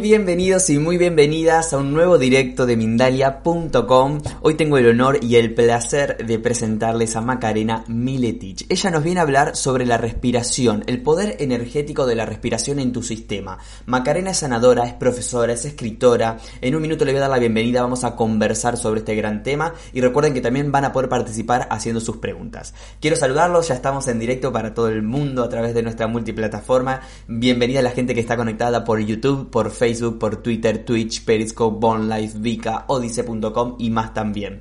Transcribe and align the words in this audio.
Bienvenidos 0.00 0.70
y 0.70 0.78
muy 0.78 0.96
bienvenidas 0.96 1.74
a 1.74 1.78
un 1.78 1.92
nuevo 1.92 2.16
directo 2.16 2.64
de 2.64 2.74
Mindalia.com. 2.74 4.22
Hoy 4.40 4.54
tengo 4.54 4.78
el 4.78 4.88
honor 4.88 5.18
y 5.22 5.36
el 5.36 5.52
placer 5.52 6.16
de 6.26 6.38
presentarles 6.38 7.16
a 7.16 7.20
Macarena 7.20 7.84
Miletich. 7.86 8.64
Ella 8.70 8.90
nos 8.90 9.04
viene 9.04 9.20
a 9.20 9.24
hablar 9.24 9.56
sobre 9.56 9.84
la 9.84 9.98
respiración, 9.98 10.84
el 10.86 11.02
poder 11.02 11.36
energético 11.40 12.06
de 12.06 12.14
la 12.14 12.24
respiración 12.24 12.78
en 12.78 12.92
tu 12.92 13.02
sistema. 13.02 13.58
Macarena 13.84 14.30
es 14.30 14.38
sanadora, 14.38 14.86
es 14.86 14.94
profesora, 14.94 15.52
es 15.52 15.66
escritora. 15.66 16.38
En 16.62 16.74
un 16.74 16.80
minuto 16.80 17.04
le 17.04 17.12
voy 17.12 17.18
a 17.18 17.22
dar 17.22 17.30
la 17.30 17.38
bienvenida, 17.38 17.82
vamos 17.82 18.04
a 18.04 18.16
conversar 18.16 18.78
sobre 18.78 19.00
este 19.00 19.14
gran 19.14 19.42
tema 19.42 19.74
y 19.92 20.00
recuerden 20.00 20.32
que 20.32 20.40
también 20.40 20.72
van 20.72 20.86
a 20.86 20.92
poder 20.92 21.10
participar 21.10 21.68
haciendo 21.70 22.00
sus 22.00 22.16
preguntas. 22.16 22.72
Quiero 23.00 23.16
saludarlos, 23.16 23.68
ya 23.68 23.74
estamos 23.74 24.08
en 24.08 24.18
directo 24.18 24.50
para 24.50 24.72
todo 24.72 24.88
el 24.88 25.02
mundo 25.02 25.44
a 25.44 25.50
través 25.50 25.74
de 25.74 25.82
nuestra 25.82 26.06
multiplataforma. 26.06 27.02
Bienvenida 27.28 27.80
a 27.80 27.82
la 27.82 27.90
gente 27.90 28.14
que 28.14 28.20
está 28.20 28.38
conectada 28.38 28.82
por 28.82 28.98
YouTube, 28.98 29.50
por 29.50 29.70
Facebook, 29.70 29.89
por 30.18 30.42
Twitter, 30.42 30.84
Twitch, 30.84 31.24
Periscope, 31.24 31.78
Bonlife, 31.80 32.38
Vika, 32.38 32.84
Odise.com 32.88 33.76
y 33.78 33.90
más 33.90 34.14
también. 34.14 34.60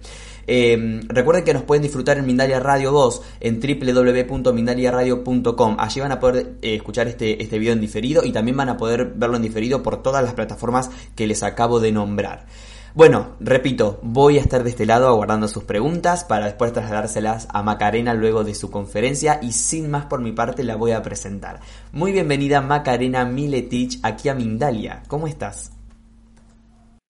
Eh, 0.52 1.02
recuerden 1.08 1.44
que 1.44 1.54
nos 1.54 1.62
pueden 1.62 1.84
disfrutar 1.84 2.18
en 2.18 2.26
Mindalia 2.26 2.60
Radio 2.60 2.92
2 2.92 3.22
en 3.40 3.60
www.mindaliaradio.com. 3.60 5.78
Allí 5.80 6.02
van 6.02 6.12
a 6.12 6.20
poder 6.20 6.56
eh, 6.64 6.74
escuchar 6.74 7.08
este, 7.08 7.44
este 7.44 7.60
video 7.60 7.74
en 7.74 7.82
diferido 7.82 8.24
y 8.24 8.32
también 8.32 8.58
van 8.58 8.70
a 8.70 8.78
poder 8.78 9.14
verlo 9.16 9.36
en 9.36 9.44
diferido 9.44 9.84
por 9.84 10.02
todas 10.02 10.24
las 10.24 10.34
plataformas 10.34 10.90
que 11.16 11.28
les 11.28 11.44
acabo 11.44 11.80
de 11.80 11.92
nombrar. 11.92 12.48
Bueno, 12.96 13.38
repito, 13.40 14.00
voy 14.02 14.40
a 14.40 14.42
estar 14.42 14.64
de 14.64 14.72
este 14.72 14.88
lado 14.88 15.08
aguardando 15.08 15.48
sus 15.48 15.64
preguntas 15.64 16.24
para 16.24 16.48
después 16.48 16.74
trasladárselas 16.74 17.48
a 17.52 17.62
Macarena 17.62 18.16
luego 18.16 18.44
de 18.44 18.56
su 18.56 18.72
conferencia 18.72 19.40
y 19.44 19.52
sin 19.52 19.92
más 19.92 20.08
por 20.08 20.22
mi 20.22 20.32
parte 20.32 20.64
la 20.64 20.76
voy 20.76 20.92
a 20.92 21.04
presentar. 21.04 21.60
Muy 21.92 22.12
bienvenida 22.12 22.62
Macarena 22.62 23.26
Miletich 23.26 24.00
aquí 24.02 24.28
a 24.30 24.34
Mindalia. 24.34 25.04
¿Cómo 25.08 25.28
estás? 25.28 25.72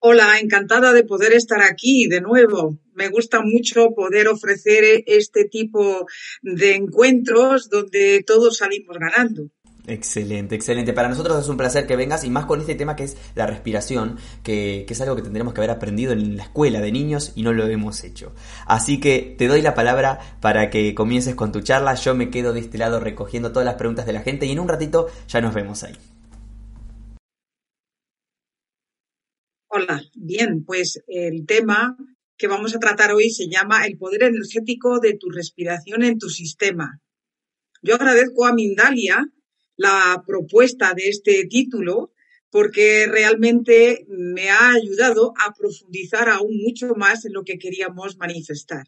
Hola, 0.01 0.39
encantada 0.39 0.91
de 0.91 1.03
poder 1.03 1.33
estar 1.33 1.61
aquí 1.61 2.07
de 2.07 2.19
nuevo. 2.19 2.77
Me 2.93 3.07
gusta 3.07 3.41
mucho 3.41 3.91
poder 3.95 4.27
ofrecer 4.27 5.03
este 5.05 5.45
tipo 5.45 6.05
de 6.41 6.75
encuentros 6.75 7.69
donde 7.69 8.23
todos 8.25 8.57
salimos 8.57 8.97
ganando. 8.97 9.49
Excelente, 9.89 10.53
excelente. 10.53 10.93
Para 10.93 11.09
nosotros 11.09 11.41
es 11.41 11.49
un 11.49 11.57
placer 11.57 11.87
que 11.87 11.95
vengas 11.95 12.23
y 12.23 12.29
más 12.29 12.45
con 12.45 12.61
este 12.61 12.75
tema 12.75 12.95
que 12.95 13.05
es 13.05 13.17
la 13.33 13.47
respiración, 13.47 14.19
que, 14.43 14.85
es 14.87 15.01
algo 15.01 15.15
que 15.15 15.23
tendremos 15.23 15.51
que 15.51 15.61
haber 15.61 15.71
aprendido 15.71 16.11
en 16.11 16.37
la 16.37 16.43
escuela 16.43 16.79
de 16.79 16.91
niños 16.91 17.33
y 17.35 17.41
no 17.41 17.53
lo 17.53 17.65
hemos 17.65 18.03
hecho. 18.03 18.31
Así 18.67 18.99
que 18.99 19.33
te 19.35 19.47
doy 19.47 19.63
la 19.63 19.73
palabra 19.73 20.19
para 20.41 20.69
que 20.69 20.93
comiences 20.93 21.33
con 21.33 21.51
tu 21.51 21.61
charla. 21.61 21.95
Yo 21.95 22.13
me 22.13 22.29
quedo 22.29 22.53
de 22.53 22.59
este 22.59 22.77
lado 22.77 22.99
recogiendo 22.99 23.51
todas 23.51 23.65
las 23.65 23.75
preguntas 23.75 24.05
de 24.05 24.13
la 24.13 24.21
gente 24.21 24.45
y 24.45 24.51
en 24.51 24.59
un 24.59 24.67
ratito 24.67 25.07
ya 25.27 25.41
nos 25.41 25.55
vemos 25.55 25.83
ahí. 25.83 25.95
Hola, 29.69 30.03
bien, 30.13 30.63
pues 30.65 31.01
el 31.07 31.47
tema 31.47 31.97
que 32.37 32.47
vamos 32.47 32.75
a 32.75 32.79
tratar 32.79 33.11
hoy 33.13 33.31
se 33.31 33.49
llama 33.49 33.87
el 33.87 33.97
poder 33.97 34.21
energético 34.21 34.99
de 34.99 35.15
tu 35.15 35.31
respiración 35.31 36.03
en 36.03 36.19
tu 36.19 36.29
sistema. 36.29 37.01
Yo 37.81 37.95
agradezco 37.95 38.45
a 38.45 38.53
Mindalia 38.53 39.25
la 39.79 40.21
propuesta 40.27 40.93
de 40.93 41.07
este 41.07 41.45
título 41.45 42.11
porque 42.51 43.07
realmente 43.07 44.05
me 44.09 44.49
ha 44.49 44.73
ayudado 44.73 45.33
a 45.37 45.53
profundizar 45.53 46.27
aún 46.27 46.57
mucho 46.61 46.95
más 46.95 47.23
en 47.23 47.31
lo 47.31 47.45
que 47.45 47.57
queríamos 47.57 48.17
manifestar. 48.17 48.87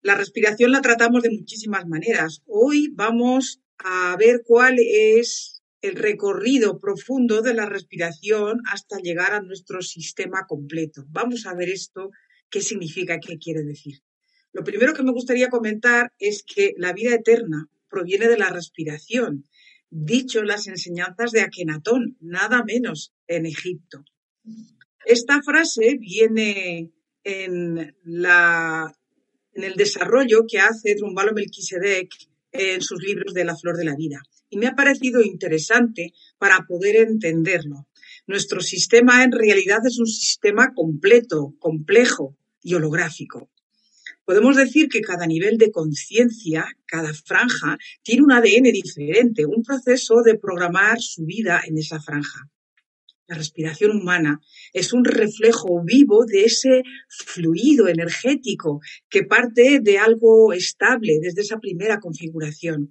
La 0.00 0.14
respiración 0.14 0.72
la 0.72 0.80
tratamos 0.80 1.22
de 1.22 1.30
muchísimas 1.30 1.86
maneras. 1.86 2.42
Hoy 2.46 2.88
vamos 2.94 3.60
a 3.76 4.16
ver 4.18 4.40
cuál 4.46 4.78
es 4.78 5.62
el 5.82 5.96
recorrido 5.96 6.80
profundo 6.80 7.42
de 7.42 7.52
la 7.52 7.66
respiración 7.66 8.62
hasta 8.72 8.96
llegar 8.96 9.34
a 9.34 9.42
nuestro 9.42 9.82
sistema 9.82 10.46
completo. 10.48 11.04
Vamos 11.08 11.44
a 11.44 11.54
ver 11.54 11.68
esto, 11.68 12.12
qué 12.48 12.62
significa, 12.62 13.20
qué 13.20 13.36
quiere 13.36 13.62
decir. 13.62 13.98
Lo 14.52 14.64
primero 14.64 14.94
que 14.94 15.02
me 15.02 15.12
gustaría 15.12 15.50
comentar 15.50 16.14
es 16.18 16.42
que 16.44 16.72
la 16.78 16.94
vida 16.94 17.14
eterna 17.14 17.68
proviene 17.94 18.26
de 18.26 18.36
la 18.36 18.50
respiración, 18.50 19.44
dicho 19.88 20.42
las 20.42 20.66
enseñanzas 20.66 21.30
de 21.30 21.42
Akenatón, 21.42 22.16
nada 22.20 22.64
menos 22.64 23.14
en 23.28 23.46
Egipto. 23.46 24.04
Esta 25.06 25.40
frase 25.42 25.96
viene 26.00 26.90
en, 27.22 27.94
el 29.54 29.74
desarrollo 29.76 30.44
que 30.48 30.58
hace 30.58 30.96
Trumbalo 30.96 31.32
Melquisedec 31.32 32.08
en 32.50 32.82
sus 32.82 33.00
libros 33.00 33.32
de 33.32 33.44
La 33.44 33.56
Flor 33.56 33.76
de 33.76 33.84
la 33.84 33.94
Vida. 33.94 34.20
Y 34.50 34.58
me 34.58 34.66
ha 34.66 34.74
parecido 34.74 35.22
interesante 35.22 36.12
para 36.38 36.66
poder 36.66 36.96
entenderlo. 36.96 37.86
Nuestro 38.26 38.60
sistema 38.60 39.22
en 39.22 39.30
realidad 39.30 39.86
es 39.86 39.98
un 40.00 40.06
sistema 40.06 40.72
completo, 40.74 41.54
complejo 41.60 42.36
y 42.60 42.74
holográfico. 42.74 43.50
Podemos 44.24 44.56
decir 44.56 44.88
que 44.88 45.02
cada 45.02 45.26
nivel 45.26 45.58
de 45.58 45.70
conciencia, 45.70 46.66
cada 46.86 47.12
franja, 47.12 47.76
tiene 48.02 48.22
un 48.22 48.32
ADN 48.32 48.72
diferente, 48.72 49.44
un 49.44 49.62
proceso 49.62 50.22
de 50.22 50.38
programar 50.38 51.00
su 51.00 51.26
vida 51.26 51.60
en 51.66 51.76
esa 51.76 52.00
franja. 52.00 52.48
La 53.26 53.36
respiración 53.36 53.90
humana 53.96 54.40
es 54.72 54.92
un 54.92 55.04
reflejo 55.04 55.82
vivo 55.82 56.24
de 56.26 56.44
ese 56.44 56.82
fluido 57.08 57.88
energético 57.88 58.80
que 59.08 59.24
parte 59.24 59.80
de 59.80 59.98
algo 59.98 60.52
estable 60.52 61.18
desde 61.20 61.42
esa 61.42 61.58
primera 61.58 62.00
configuración. 62.00 62.90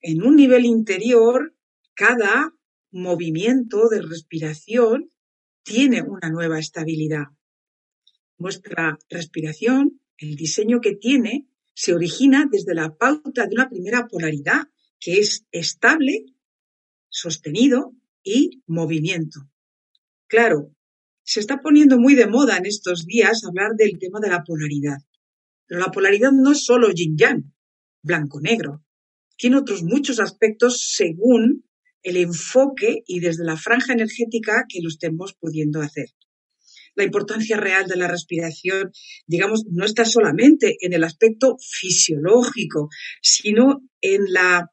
En 0.00 0.22
un 0.24 0.36
nivel 0.36 0.64
interior, 0.64 1.54
cada 1.94 2.54
movimiento 2.90 3.88
de 3.88 4.02
respiración 4.02 5.12
tiene 5.64 6.02
una 6.02 6.30
nueva 6.30 6.58
estabilidad. 6.58 7.26
Nuestra 8.38 8.98
respiración 9.08 10.01
el 10.22 10.36
diseño 10.36 10.80
que 10.80 10.94
tiene 10.94 11.48
se 11.74 11.94
origina 11.94 12.48
desde 12.50 12.74
la 12.74 12.94
pauta 12.96 13.46
de 13.46 13.54
una 13.54 13.68
primera 13.68 14.06
polaridad, 14.06 14.68
que 15.00 15.18
es 15.18 15.46
estable, 15.50 16.26
sostenido 17.08 17.94
y 18.22 18.62
movimiento. 18.66 19.40
Claro, 20.28 20.74
se 21.24 21.40
está 21.40 21.60
poniendo 21.60 21.98
muy 21.98 22.14
de 22.14 22.26
moda 22.26 22.56
en 22.56 22.66
estos 22.66 23.04
días 23.06 23.44
hablar 23.44 23.72
del 23.76 23.98
tema 23.98 24.20
de 24.20 24.28
la 24.28 24.44
polaridad. 24.44 24.98
Pero 25.66 25.80
la 25.80 25.90
polaridad 25.90 26.32
no 26.32 26.52
es 26.52 26.64
solo 26.64 26.90
yin-yang, 26.90 27.52
blanco-negro. 28.02 28.84
Tiene 29.36 29.56
otros 29.56 29.82
muchos 29.82 30.20
aspectos 30.20 30.92
según 30.94 31.64
el 32.02 32.16
enfoque 32.16 33.02
y 33.06 33.20
desde 33.20 33.44
la 33.44 33.56
franja 33.56 33.92
energética 33.92 34.66
que 34.68 34.80
lo 34.82 34.88
estemos 34.88 35.34
pudiendo 35.34 35.80
hacer 35.80 36.08
la 36.94 37.04
importancia 37.04 37.56
real 37.56 37.86
de 37.86 37.96
la 37.96 38.08
respiración, 38.08 38.90
digamos, 39.26 39.64
no 39.70 39.84
está 39.84 40.04
solamente 40.04 40.76
en 40.80 40.92
el 40.92 41.04
aspecto 41.04 41.56
fisiológico, 41.58 42.88
sino 43.22 43.82
en 44.00 44.32
la 44.32 44.70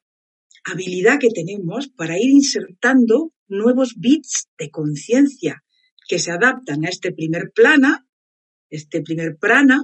habilidad 0.63 1.19
que 1.19 1.29
tenemos 1.29 1.89
para 1.89 2.17
ir 2.19 2.29
insertando 2.29 3.33
nuevos 3.47 3.95
bits 3.97 4.49
de 4.57 4.69
conciencia 4.69 5.63
que 6.07 6.19
se 6.19 6.31
adaptan 6.31 6.85
a 6.85 6.89
este 6.89 7.11
primer 7.11 7.51
plana, 7.53 8.05
este 8.69 9.01
primer 9.01 9.37
prana, 9.37 9.83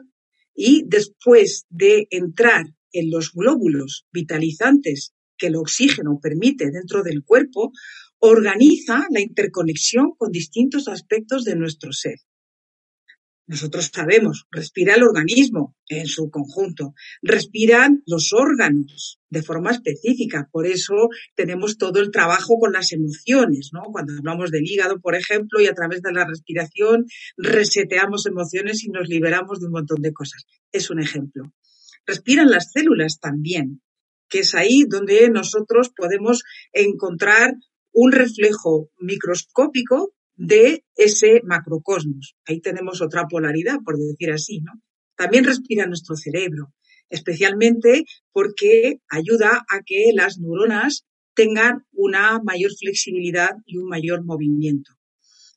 y 0.54 0.84
después 0.88 1.66
de 1.70 2.08
entrar 2.10 2.66
en 2.92 3.12
los 3.12 3.32
glóbulos 3.34 4.06
vitalizantes 4.12 5.14
que 5.38 5.48
el 5.48 5.56
oxígeno 5.58 6.20
permite 6.22 6.72
dentro 6.72 7.04
del 7.04 7.24
cuerpo, 7.24 7.72
organiza 8.28 9.06
la 9.12 9.22
interconexión 9.22 10.14
con 10.18 10.32
distintos 10.32 10.88
aspectos 10.88 11.44
de 11.44 11.56
nuestro 11.56 11.92
ser. 11.92 12.20
nosotros 13.48 13.92
sabemos, 13.94 14.48
respira 14.50 14.96
el 14.96 15.04
organismo 15.04 15.76
en 15.88 16.08
su 16.08 16.32
conjunto, 16.32 16.96
respiran 17.22 18.02
los 18.08 18.34
órganos 18.34 19.20
de 19.30 19.44
forma 19.44 19.70
específica. 19.70 20.50
Por 20.52 20.66
eso 20.66 21.10
tenemos 21.36 21.78
todo 21.78 22.00
el 22.00 22.10
trabajo 22.10 22.58
con 22.60 22.72
las 22.72 22.92
emociones, 22.92 23.70
¿no? 23.72 23.84
Cuando 23.92 24.14
hablamos 24.18 24.50
del 24.50 24.66
hígado, 24.66 25.00
por 25.00 25.14
ejemplo, 25.14 25.62
y 25.62 25.68
a 25.68 25.74
través 25.74 26.02
de 26.02 26.12
la 26.12 26.26
respiración 26.26 27.06
reseteamos 27.38 28.26
emociones 28.26 28.84
y 28.84 28.90
nos 28.90 29.08
liberamos 29.08 29.60
de 29.60 29.68
un 29.68 29.74
montón 29.74 30.02
de 30.02 30.12
cosas. 30.12 30.46
Es 30.72 30.90
un 30.90 31.00
ejemplo. 31.00 31.54
Respiran 32.08 32.50
las 32.50 32.72
células 32.72 33.20
también, 33.20 33.84
que 34.28 34.40
es 34.40 34.56
ahí 34.56 34.86
donde 34.88 35.30
nosotros 35.30 35.92
podemos 35.96 36.44
encontrar 36.74 37.54
un 37.96 38.12
reflejo 38.12 38.92
microscópico 39.00 40.14
de 40.36 40.84
ese 40.98 41.42
macrocosmos. 41.46 42.36
Ahí 42.46 42.60
tenemos 42.60 43.02
otra 43.02 43.24
polaridad, 43.30 43.78
por 43.86 43.98
decir 43.98 44.32
así, 44.32 44.60
¿no? 44.60 44.74
También 45.16 45.46
respira 45.46 45.88
nuestro 45.88 46.18
cerebro, 46.18 46.74
especialmente 47.10 48.04
porque 48.34 49.00
ayuda 49.10 49.66
a 49.70 49.80
que 49.86 50.12
las 50.14 50.38
neuronas 50.40 51.06
tengan 51.36 51.86
una 51.94 52.42
mayor 52.44 52.72
flexibilidad 52.78 53.52
y 53.66 53.78
un 53.78 53.88
mayor 53.88 54.26
movimiento. 54.26 54.92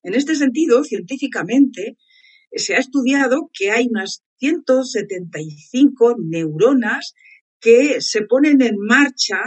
En 0.05 0.15
este 0.15 0.37
sentido, 0.37 0.85
científicamente, 0.85 1.97
se 2.53 2.77
ha 2.77 2.79
estudiado 2.79 3.51
que 3.53 3.73
hay 3.73 3.89
unas 3.91 4.23
175 4.39 6.15
neuronas 6.21 7.15
que 7.61 8.01
se 8.01 8.23
ponen 8.23 8.63
en 8.63 8.77
marcha 8.79 9.41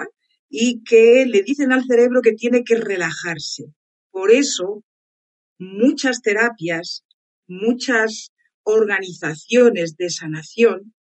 y 0.54 0.84
que 0.84 1.26
le 1.26 1.44
dicen 1.44 1.72
al 1.72 1.86
cerebro 1.86 2.22
que 2.22 2.34
tiene 2.34 2.64
que 2.66 2.76
relajarse. 2.76 3.74
Por 4.12 4.32
eso, 4.32 4.84
muchas 5.58 6.22
terapias, 6.22 7.06
muchas 7.48 8.34
organizaciones 8.64 9.96
de 9.96 10.10
sanación 10.10 10.94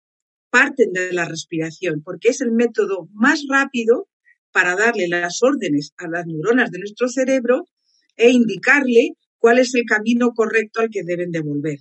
parten 0.50 0.92
de 0.92 1.12
la 1.12 1.24
respiración, 1.24 2.00
porque 2.04 2.28
es 2.28 2.40
el 2.40 2.52
método 2.52 3.08
más 3.12 3.42
rápido 3.48 4.08
para 4.52 4.76
darle 4.76 5.08
las 5.08 5.42
órdenes 5.42 5.94
a 5.96 6.08
las 6.08 6.26
neuronas 6.26 6.70
de 6.70 6.78
nuestro 6.78 7.08
cerebro 7.08 7.66
e 8.16 8.30
indicarle 8.30 9.14
cuál 9.38 9.58
es 9.58 9.74
el 9.74 9.84
camino 9.84 10.30
correcto 10.32 10.80
al 10.80 10.90
que 10.90 11.02
deben 11.02 11.32
devolver. 11.32 11.78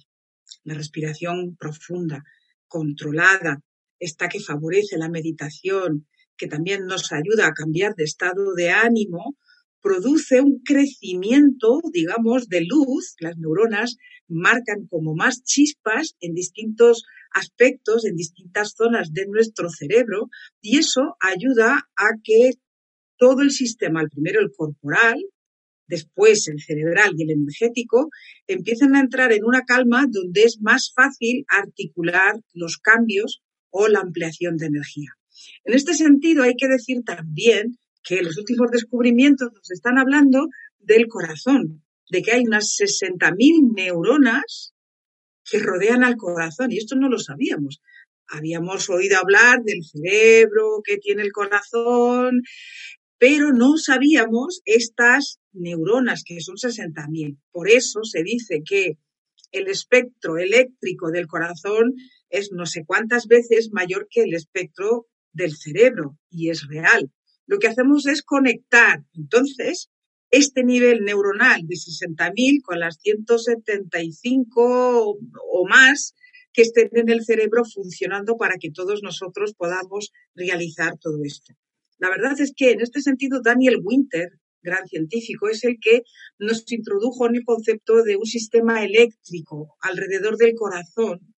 La 0.64 0.74
respiración 0.74 1.56
profunda, 1.56 2.24
controlada, 2.68 3.62
esta 4.00 4.28
que 4.28 4.40
favorece 4.40 4.98
la 4.98 5.10
meditación, 5.10 6.08
que 6.40 6.48
también 6.48 6.86
nos 6.86 7.12
ayuda 7.12 7.48
a 7.48 7.54
cambiar 7.54 7.94
de 7.96 8.06
estado 8.06 8.54
de 8.56 8.72
ánimo, 8.72 9.38
produce 9.82 10.42
un 10.42 10.62
crecimiento, 10.64 11.80
digamos, 11.94 12.48
de 12.48 12.62
luz. 12.62 13.16
Las 13.20 13.38
neuronas 13.38 13.98
marcan 14.28 14.88
como 14.90 15.16
más 15.16 15.44
chispas 15.44 16.16
en 16.20 16.34
distintos 16.34 17.04
aspectos, 17.32 18.06
en 18.06 18.16
distintas 18.16 18.74
zonas 18.76 19.12
de 19.14 19.28
nuestro 19.28 19.70
cerebro, 19.70 20.30
y 20.62 20.78
eso 20.78 21.16
ayuda 21.20 21.90
a 21.96 22.10
que 22.24 22.52
todo 23.18 23.42
el 23.42 23.52
sistema, 23.52 24.02
el 24.02 24.10
primero 24.10 24.40
el 24.40 24.52
corporal, 24.56 25.20
después 25.88 26.48
el 26.48 26.62
cerebral 26.62 27.12
y 27.18 27.24
el 27.24 27.32
energético, 27.32 28.10
empiecen 28.48 28.96
a 28.96 29.02
entrar 29.02 29.34
en 29.34 29.44
una 29.44 29.64
calma 29.64 30.06
donde 30.10 30.44
es 30.44 30.60
más 30.62 30.94
fácil 30.96 31.46
articular 31.50 32.36
los 32.54 32.78
cambios 32.78 33.42
o 33.72 33.88
la 33.88 34.00
ampliación 34.00 34.58
de 34.58 34.68
energía. 34.68 35.19
En 35.64 35.74
este 35.74 35.94
sentido, 35.94 36.44
hay 36.44 36.56
que 36.56 36.68
decir 36.68 37.04
también 37.06 37.78
que 38.04 38.22
los 38.22 38.38
últimos 38.38 38.72
descubrimientos 38.72 39.50
nos 39.54 39.72
están 39.72 39.98
hablando 39.98 40.48
del 40.80 41.08
corazón, 41.08 41.84
de 42.10 42.22
que 42.22 42.32
hay 42.32 42.44
unas 42.46 42.76
60.000 42.78 43.74
neuronas 43.76 44.74
que 45.44 45.60
rodean 45.60 46.04
al 46.04 46.16
corazón, 46.16 46.72
y 46.72 46.78
esto 46.78 46.96
no 46.96 47.10
lo 47.10 47.20
sabíamos. 47.20 47.82
Habíamos 48.28 48.90
oído 48.90 49.18
hablar 49.18 49.64
del 49.64 49.84
cerebro 49.84 50.82
que 50.84 50.98
tiene 50.98 51.24
el 51.24 51.32
corazón, 51.32 52.44
pero 53.18 53.52
no 53.52 53.78
sabíamos 53.78 54.62
estas 54.66 55.40
neuronas, 55.52 56.24
que 56.24 56.40
son 56.40 56.56
60.000. 56.56 57.38
Por 57.52 57.70
eso 57.70 58.04
se 58.04 58.24
dice 58.24 58.62
que 58.64 58.98
el 59.52 59.68
espectro 59.68 60.38
eléctrico 60.38 61.10
del 61.12 61.28
corazón 61.28 61.96
es 62.30 62.52
no 62.52 62.66
sé 62.66 62.84
cuántas 62.86 63.28
veces 63.28 63.72
mayor 63.72 64.08
que 64.10 64.22
el 64.22 64.34
espectro 64.34 65.08
del 65.40 65.56
cerebro, 65.56 66.20
y 66.30 66.52
es 66.52 66.68
real 66.68 67.12
lo 67.50 67.58
que 67.58 67.68
hacemos 67.68 68.06
es 68.06 68.22
conectar 68.22 69.04
entonces 69.16 69.90
este 70.30 70.64
nivel 70.64 71.04
neuronal 71.04 71.66
de 71.66 71.76
60.000 71.76 72.62
con 72.62 72.80
las 72.80 73.00
175 73.02 75.18
o 75.52 75.68
más 75.68 76.14
que 76.54 76.62
estén 76.62 76.90
en 76.92 77.10
el 77.10 77.26
cerebro 77.26 77.64
funcionando 77.66 78.38
para 78.38 78.58
que 78.60 78.70
todos 78.70 79.02
nosotros 79.02 79.56
podamos 79.56 80.12
realizar 80.36 81.00
todo 81.02 81.24
esto. 81.24 81.56
La 81.98 82.10
verdad 82.10 82.40
es 82.40 82.54
que 82.56 82.70
en 82.70 82.82
este 82.82 83.02
sentido 83.02 83.42
Daniel 83.42 83.78
Winter, 83.84 84.30
gran 84.62 84.86
científico, 84.86 85.50
es 85.50 85.64
el 85.64 85.80
que 85.82 86.04
nos 86.38 86.72
introdujo 86.72 87.28
en 87.28 87.38
el 87.38 87.44
concepto 87.44 88.04
de 88.04 88.16
un 88.16 88.28
sistema 88.28 88.86
eléctrico 88.86 89.76
alrededor 89.82 90.38
del 90.38 90.54
corazón 90.54 91.34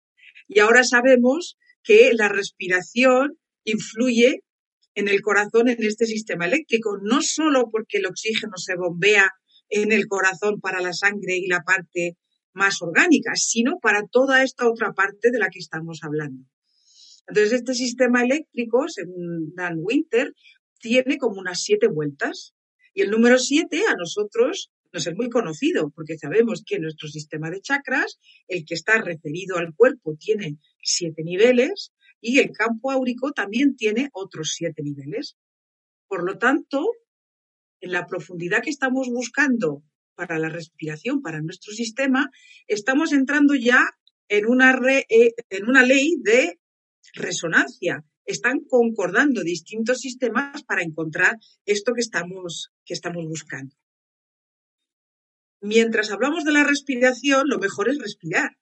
y 0.49 0.59
ahora 0.59 0.83
sabemos 0.83 1.57
que 1.83 2.11
la 2.13 2.27
respiración 2.27 3.37
influye 3.63 4.43
en 4.95 5.07
el 5.07 5.21
corazón 5.21 5.69
en 5.69 5.83
este 5.83 6.05
sistema 6.05 6.45
eléctrico, 6.45 6.97
no 7.01 7.21
solo 7.21 7.69
porque 7.71 7.97
el 7.97 8.05
oxígeno 8.05 8.57
se 8.57 8.75
bombea 8.75 9.29
en 9.69 9.91
el 9.91 10.07
corazón 10.07 10.59
para 10.59 10.81
la 10.81 10.93
sangre 10.93 11.37
y 11.37 11.47
la 11.47 11.61
parte 11.61 12.17
más 12.53 12.81
orgánica, 12.81 13.31
sino 13.35 13.79
para 13.81 14.05
toda 14.05 14.43
esta 14.43 14.69
otra 14.69 14.93
parte 14.93 15.31
de 15.31 15.39
la 15.39 15.49
que 15.49 15.59
estamos 15.59 15.99
hablando. 16.03 16.43
Entonces, 17.27 17.53
este 17.53 17.73
sistema 17.73 18.23
eléctrico, 18.23 18.89
según 18.89 19.53
Dan 19.55 19.75
Winter, 19.77 20.33
tiene 20.79 21.17
como 21.17 21.39
unas 21.39 21.61
siete 21.61 21.87
vueltas. 21.87 22.53
Y 22.93 23.03
el 23.03 23.11
número 23.11 23.37
siete 23.37 23.83
a 23.87 23.95
nosotros 23.95 24.71
nos 24.91 25.07
es 25.07 25.15
muy 25.15 25.29
conocido, 25.29 25.91
porque 25.95 26.17
sabemos 26.17 26.63
que 26.65 26.79
nuestro 26.79 27.07
sistema 27.07 27.49
de 27.49 27.61
chakras, 27.61 28.19
el 28.47 28.65
que 28.65 28.73
está 28.73 28.99
referido 29.01 29.57
al 29.57 29.73
cuerpo, 29.73 30.17
tiene 30.19 30.57
siete 30.83 31.23
niveles, 31.23 31.93
y 32.21 32.39
el 32.39 32.51
campo 32.51 32.91
áurico 32.91 33.31
también 33.31 33.75
tiene 33.75 34.09
otros 34.13 34.53
siete 34.55 34.83
niveles. 34.83 35.35
Por 36.07 36.23
lo 36.23 36.37
tanto, 36.37 36.87
en 37.81 37.91
la 37.91 38.05
profundidad 38.05 38.61
que 38.61 38.69
estamos 38.69 39.09
buscando 39.09 39.83
para 40.15 40.37
la 40.37 40.49
respiración, 40.49 41.21
para 41.21 41.41
nuestro 41.41 41.73
sistema, 41.73 42.29
estamos 42.67 43.11
entrando 43.11 43.55
ya 43.55 43.89
en 44.29 44.45
una, 44.45 44.79
eh, 45.09 45.33
en 45.49 45.67
una 45.67 45.83
ley 45.83 46.15
de 46.21 46.59
resonancia. 47.13 48.05
Están 48.23 48.59
concordando 48.59 49.41
distintos 49.41 49.99
sistemas 49.99 50.63
para 50.63 50.83
encontrar 50.83 51.37
esto 51.65 51.93
que 51.93 52.01
estamos, 52.01 52.71
que 52.85 52.93
estamos 52.93 53.25
buscando. 53.25 53.75
Mientras 55.59 56.11
hablamos 56.11 56.43
de 56.43 56.51
la 56.51 56.63
respiración, 56.63 57.47
lo 57.47 57.57
mejor 57.57 57.89
es 57.89 57.97
respirar. 57.97 58.57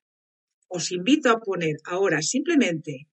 Os 0.67 0.91
invito 0.91 1.29
a 1.29 1.39
poner 1.39 1.77
ahora 1.85 2.21
simplemente 2.21 3.07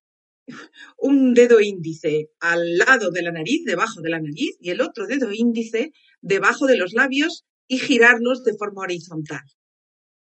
un 0.98 1.34
dedo 1.34 1.60
índice 1.60 2.30
al 2.40 2.76
lado 2.76 3.10
de 3.10 3.22
la 3.22 3.32
nariz, 3.32 3.64
debajo 3.64 4.00
de 4.00 4.10
la 4.10 4.20
nariz, 4.20 4.56
y 4.60 4.70
el 4.70 4.80
otro 4.80 5.06
dedo 5.06 5.32
índice 5.32 5.92
debajo 6.20 6.66
de 6.66 6.76
los 6.76 6.92
labios 6.92 7.44
y 7.68 7.78
girarlos 7.78 8.44
de 8.44 8.56
forma 8.56 8.82
horizontal. 8.82 9.42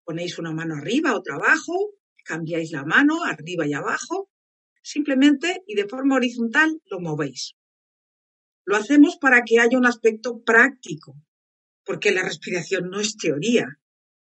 Ponéis 0.04 0.38
una 0.38 0.52
mano 0.52 0.76
arriba, 0.76 1.14
otra 1.14 1.34
abajo, 1.34 1.94
cambiáis 2.24 2.72
la 2.72 2.84
mano 2.84 3.24
arriba 3.24 3.66
y 3.66 3.74
abajo, 3.74 4.30
simplemente 4.82 5.62
y 5.66 5.74
de 5.74 5.88
forma 5.88 6.16
horizontal 6.16 6.80
lo 6.90 7.00
movéis. 7.00 7.54
Lo 8.64 8.76
hacemos 8.76 9.16
para 9.16 9.42
que 9.44 9.60
haya 9.60 9.78
un 9.78 9.86
aspecto 9.86 10.42
práctico, 10.42 11.14
porque 11.84 12.10
la 12.10 12.22
respiración 12.22 12.90
no 12.90 13.00
es 13.00 13.16
teoría. 13.16 13.66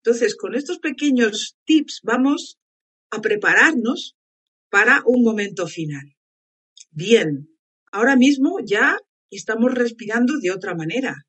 Entonces, 0.02 0.34
con 0.34 0.54
estos 0.54 0.78
pequeños 0.78 1.58
tips 1.64 2.00
vamos 2.02 2.58
a 3.10 3.20
prepararnos 3.20 4.16
para 4.70 5.02
un 5.04 5.22
momento 5.22 5.66
final. 5.66 6.16
Bien, 6.90 7.48
ahora 7.92 8.16
mismo 8.16 8.58
ya 8.64 8.96
estamos 9.30 9.74
respirando 9.74 10.38
de 10.38 10.50
otra 10.50 10.74
manera. 10.74 11.26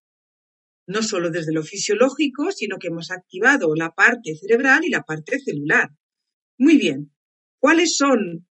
No 0.87 1.03
solo 1.03 1.29
desde 1.29 1.53
lo 1.53 1.63
fisiológico, 1.63 2.51
sino 2.51 2.77
que 2.77 2.87
hemos 2.87 3.11
activado 3.11 3.75
la 3.75 3.91
parte 3.91 4.35
cerebral 4.35 4.85
y 4.85 4.89
la 4.89 5.03
parte 5.03 5.39
celular. 5.39 5.89
Muy 6.57 6.77
bien. 6.77 7.11
¿Cuáles 7.59 7.95
son 7.95 8.47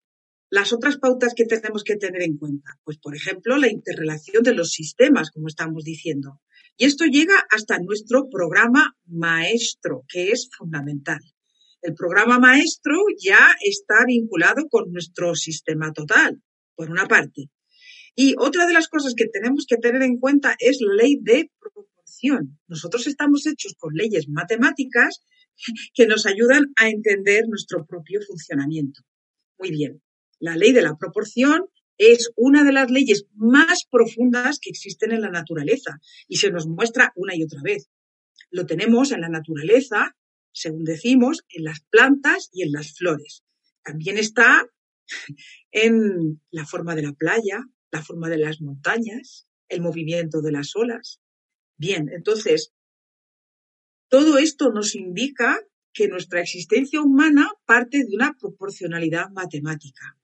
las 0.51 0.73
otras 0.73 0.97
pautas 0.97 1.33
que 1.35 1.45
tenemos 1.45 1.83
que 1.83 1.95
tener 1.95 2.21
en 2.21 2.37
cuenta? 2.37 2.71
Pues, 2.83 2.97
por 2.97 3.15
ejemplo, 3.15 3.57
la 3.57 3.71
interrelación 3.71 4.43
de 4.43 4.53
los 4.53 4.71
sistemas, 4.71 5.31
como 5.31 5.47
estamos 5.47 5.83
diciendo. 5.83 6.41
Y 6.77 6.85
esto 6.85 7.05
llega 7.05 7.35
hasta 7.51 7.79
nuestro 7.79 8.29
programa 8.29 8.95
maestro, 9.05 10.05
que 10.07 10.31
es 10.31 10.49
fundamental. 10.57 11.19
El 11.81 11.93
programa 11.93 12.39
maestro 12.39 12.97
ya 13.17 13.55
está 13.61 14.05
vinculado 14.05 14.67
con 14.69 14.91
nuestro 14.91 15.33
sistema 15.35 15.93
total, 15.93 16.41
por 16.75 16.89
una 16.89 17.07
parte. 17.07 17.49
Y 18.15 18.35
otra 18.37 18.65
de 18.67 18.73
las 18.73 18.89
cosas 18.89 19.13
que 19.15 19.27
tenemos 19.27 19.65
que 19.67 19.77
tener 19.77 20.01
en 20.01 20.17
cuenta 20.17 20.55
es 20.59 20.79
la 20.81 20.93
ley 20.93 21.17
de 21.21 21.51
proporción. 21.59 22.59
Nosotros 22.67 23.07
estamos 23.07 23.45
hechos 23.47 23.75
con 23.77 23.93
leyes 23.93 24.27
matemáticas 24.27 25.23
que 25.93 26.05
nos 26.05 26.25
ayudan 26.25 26.73
a 26.75 26.89
entender 26.89 27.45
nuestro 27.47 27.85
propio 27.85 28.19
funcionamiento. 28.27 29.01
Muy 29.57 29.71
bien, 29.71 30.01
la 30.39 30.55
ley 30.55 30.73
de 30.73 30.81
la 30.81 30.97
proporción 30.97 31.69
es 31.97 32.31
una 32.35 32.63
de 32.63 32.71
las 32.71 32.89
leyes 32.89 33.25
más 33.35 33.85
profundas 33.89 34.59
que 34.59 34.69
existen 34.69 35.11
en 35.11 35.21
la 35.21 35.29
naturaleza 35.29 35.99
y 36.27 36.37
se 36.37 36.49
nos 36.49 36.67
muestra 36.67 37.11
una 37.15 37.35
y 37.35 37.43
otra 37.43 37.61
vez. 37.61 37.89
Lo 38.51 38.65
tenemos 38.65 39.11
en 39.11 39.21
la 39.21 39.29
naturaleza, 39.29 40.15
según 40.59 40.83
decimos, 40.83 41.45
en 41.49 41.63
las 41.63 41.79
plantas 41.89 42.49
y 42.51 42.63
en 42.63 42.71
las 42.73 42.93
flores. 42.93 43.43
También 43.83 44.17
está 44.17 44.67
en 45.71 46.41
la 46.51 46.65
forma 46.65 46.95
de 46.95 47.03
la 47.03 47.13
playa, 47.13 47.63
la 47.91 48.03
forma 48.03 48.29
de 48.29 48.37
las 48.37 48.61
montañas, 48.61 49.47
el 49.69 49.81
movimiento 49.81 50.41
de 50.41 50.51
las 50.51 50.75
olas. 50.75 51.21
Bien, 51.77 52.09
entonces, 52.13 52.73
todo 54.09 54.37
esto 54.37 54.71
nos 54.71 54.95
indica 54.95 55.59
que 55.93 56.07
nuestra 56.07 56.41
existencia 56.41 57.01
humana 57.01 57.49
parte 57.65 57.99
de 57.99 58.15
una 58.15 58.35
proporcionalidad 58.39 59.29
matemática. 59.29 60.18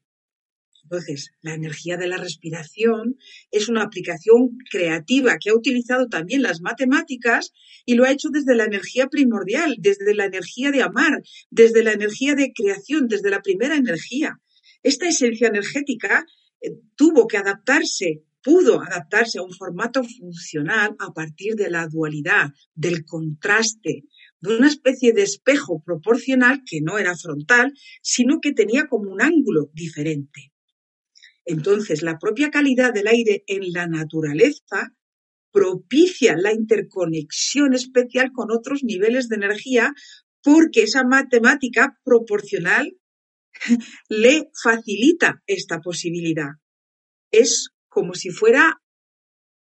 Entonces, 0.85 1.31
la 1.41 1.55
energía 1.55 1.97
de 1.97 2.07
la 2.07 2.17
respiración 2.17 3.17
es 3.49 3.69
una 3.69 3.81
aplicación 3.81 4.55
creativa 4.69 5.37
que 5.39 5.49
ha 5.49 5.55
utilizado 5.55 6.07
también 6.07 6.43
las 6.43 6.61
matemáticas 6.61 7.53
y 7.85 7.95
lo 7.95 8.03
ha 8.03 8.11
hecho 8.11 8.29
desde 8.29 8.55
la 8.55 8.65
energía 8.65 9.07
primordial, 9.07 9.77
desde 9.79 10.13
la 10.13 10.25
energía 10.25 10.71
de 10.71 10.83
amar, 10.83 11.23
desde 11.49 11.83
la 11.83 11.93
energía 11.93 12.35
de 12.35 12.53
creación, 12.53 13.07
desde 13.07 13.31
la 13.31 13.41
primera 13.41 13.75
energía. 13.75 14.39
Esta 14.83 15.07
esencia 15.07 15.47
energética 15.47 16.23
eh, 16.61 16.69
tuvo 16.95 17.25
que 17.25 17.37
adaptarse, 17.37 18.21
pudo 18.43 18.79
adaptarse 18.79 19.39
a 19.39 19.43
un 19.43 19.53
formato 19.53 20.03
funcional 20.03 20.95
a 20.99 21.13
partir 21.13 21.55
de 21.55 21.71
la 21.71 21.87
dualidad, 21.87 22.51
del 22.75 23.05
contraste, 23.05 24.03
de 24.39 24.55
una 24.55 24.67
especie 24.67 25.13
de 25.13 25.23
espejo 25.23 25.81
proporcional 25.83 26.61
que 26.63 26.81
no 26.81 26.99
era 26.99 27.17
frontal, 27.17 27.73
sino 28.03 28.39
que 28.39 28.51
tenía 28.51 28.85
como 28.85 29.09
un 29.09 29.23
ángulo 29.23 29.71
diferente. 29.73 30.51
Entonces, 31.45 32.01
la 32.01 32.17
propia 32.17 32.49
calidad 32.49 32.93
del 32.93 33.07
aire 33.07 33.43
en 33.47 33.71
la 33.71 33.87
naturaleza 33.87 34.95
propicia 35.51 36.35
la 36.35 36.51
interconexión 36.51 37.73
especial 37.73 38.31
con 38.33 38.51
otros 38.51 38.83
niveles 38.83 39.29
de 39.29 39.37
energía 39.37 39.93
porque 40.43 40.83
esa 40.83 41.03
matemática 41.03 41.97
proporcional 42.03 42.97
le 44.09 44.49
facilita 44.61 45.41
esta 45.47 45.79
posibilidad. 45.79 46.51
Es 47.31 47.69
como 47.87 48.13
si 48.13 48.29
fuera 48.29 48.81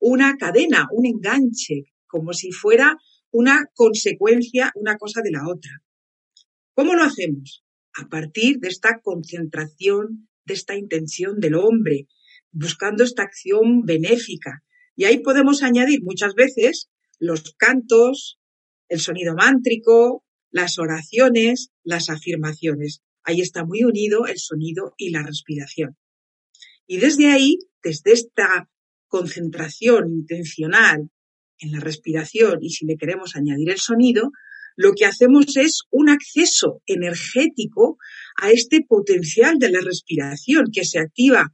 una 0.00 0.36
cadena, 0.36 0.86
un 0.90 1.06
enganche, 1.06 1.92
como 2.06 2.32
si 2.32 2.52
fuera 2.52 2.96
una 3.30 3.66
consecuencia, 3.74 4.72
una 4.74 4.96
cosa 4.96 5.20
de 5.22 5.30
la 5.30 5.46
otra. 5.46 5.82
¿Cómo 6.74 6.94
lo 6.94 7.02
hacemos? 7.02 7.64
A 7.94 8.08
partir 8.08 8.58
de 8.58 8.68
esta 8.68 9.00
concentración 9.02 10.28
de 10.44 10.54
esta 10.54 10.76
intención 10.76 11.40
del 11.40 11.54
hombre, 11.54 12.06
buscando 12.50 13.04
esta 13.04 13.22
acción 13.22 13.82
benéfica. 13.84 14.62
Y 14.96 15.04
ahí 15.04 15.18
podemos 15.18 15.62
añadir 15.62 16.02
muchas 16.02 16.34
veces 16.34 16.90
los 17.18 17.54
cantos, 17.54 18.38
el 18.88 19.00
sonido 19.00 19.34
mántrico, 19.34 20.24
las 20.50 20.78
oraciones, 20.78 21.70
las 21.82 22.10
afirmaciones. 22.10 23.02
Ahí 23.24 23.40
está 23.40 23.64
muy 23.64 23.84
unido 23.84 24.26
el 24.26 24.38
sonido 24.38 24.94
y 24.96 25.10
la 25.10 25.22
respiración. 25.22 25.96
Y 26.86 26.98
desde 26.98 27.30
ahí, 27.30 27.58
desde 27.82 28.12
esta 28.12 28.68
concentración 29.08 30.10
intencional 30.10 31.10
en 31.58 31.72
la 31.72 31.80
respiración 31.80 32.58
y 32.60 32.70
si 32.70 32.86
le 32.86 32.96
queremos 32.96 33.36
añadir 33.36 33.70
el 33.70 33.78
sonido, 33.78 34.32
lo 34.76 34.92
que 34.92 35.06
hacemos 35.06 35.56
es 35.56 35.82
un 35.90 36.08
acceso 36.08 36.80
energético 36.86 37.98
a 38.36 38.50
este 38.50 38.80
potencial 38.86 39.58
de 39.58 39.70
la 39.70 39.80
respiración 39.80 40.66
que 40.72 40.84
se 40.84 40.98
activa 40.98 41.52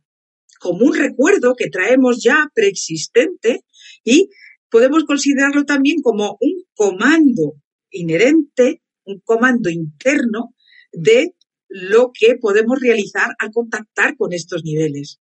como 0.59 0.87
un 0.87 0.95
recuerdo 0.95 1.55
que 1.57 1.71
traemos 1.71 2.23
ya 2.23 2.49
preexistente 2.55 3.61
y 4.05 4.29
podemos 4.71 5.05
considerarlo 5.05 5.65
también 5.65 6.03
como 6.03 6.37
un 6.41 6.65
comando 6.75 7.55
inherente, 7.91 8.83
un 9.05 9.21
comando 9.25 9.71
interno 9.71 10.55
de 10.93 11.35
lo 11.69 12.11
que 12.13 12.37
podemos 12.37 12.81
realizar 12.81 13.31
al 13.39 13.51
contactar 13.53 14.17
con 14.17 14.33
estos 14.33 14.63
niveles. 14.65 15.21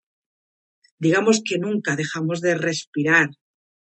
Digamos 0.99 1.43
que 1.45 1.59
nunca 1.59 1.97
dejamos 1.97 2.41
de 2.41 2.55
respirar, 2.55 3.29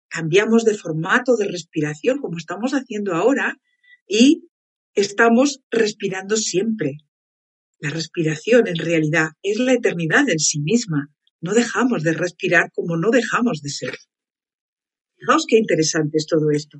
cambiamos 0.08 0.64
de 0.64 0.74
formato 0.74 1.36
de 1.36 1.46
respiración 1.46 2.18
como 2.18 2.38
estamos 2.38 2.72
haciendo 2.72 3.14
ahora 3.14 3.56
y 4.08 4.48
estamos 4.94 5.60
respirando 5.70 6.36
siempre. 6.36 6.96
La 7.78 7.90
respiración 7.90 8.66
en 8.66 8.76
realidad 8.76 9.28
es 9.42 9.58
la 9.58 9.74
eternidad 9.74 10.28
en 10.28 10.40
sí 10.40 10.60
misma. 10.60 11.12
No 11.40 11.52
dejamos 11.54 12.02
de 12.02 12.14
respirar 12.14 12.72
como 12.72 12.96
no 12.96 13.10
dejamos 13.10 13.62
de 13.62 13.70
ser. 13.70 13.94
Fijaos 15.16 15.44
qué 15.48 15.58
interesante 15.58 16.16
es 16.18 16.26
todo 16.26 16.50
esto. 16.50 16.78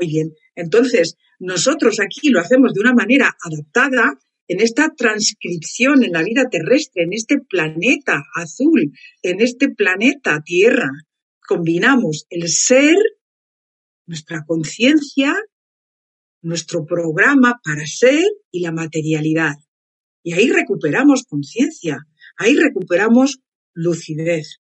Muy 0.00 0.08
bien, 0.08 0.32
entonces 0.54 1.16
nosotros 1.38 2.00
aquí 2.00 2.30
lo 2.30 2.40
hacemos 2.40 2.72
de 2.72 2.80
una 2.80 2.94
manera 2.94 3.36
adaptada 3.44 4.14
en 4.48 4.60
esta 4.60 4.90
transcripción 4.96 6.04
en 6.04 6.12
la 6.12 6.22
vida 6.22 6.48
terrestre, 6.50 7.04
en 7.04 7.12
este 7.12 7.38
planeta 7.38 8.22
azul, 8.34 8.92
en 9.22 9.40
este 9.40 9.68
planeta 9.68 10.40
Tierra. 10.44 10.90
Combinamos 11.46 12.26
el 12.30 12.48
ser, 12.48 12.96
nuestra 14.06 14.44
conciencia 14.46 15.34
nuestro 16.42 16.84
programa 16.84 17.60
para 17.64 17.86
ser 17.86 18.24
y 18.50 18.60
la 18.60 18.72
materialidad. 18.72 19.54
Y 20.22 20.34
ahí 20.34 20.50
recuperamos 20.50 21.24
conciencia, 21.24 22.06
ahí 22.36 22.54
recuperamos 22.54 23.40
lucidez. 23.72 24.60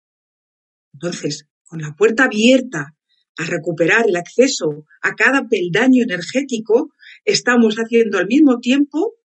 Entonces, 0.94 1.48
con 1.66 1.82
la 1.82 1.94
puerta 1.96 2.26
abierta 2.26 2.96
a 3.38 3.44
recuperar 3.46 4.08
el 4.08 4.16
acceso 4.16 4.86
a 5.02 5.14
cada 5.14 5.48
peldaño 5.48 6.04
energético, 6.04 6.94
estamos 7.26 7.76
haciendo 7.76 8.18
al 8.18 8.28
mismo 8.28 8.60
tiempo 8.60 9.16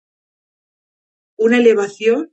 una 1.36 1.58
elevación 1.58 2.32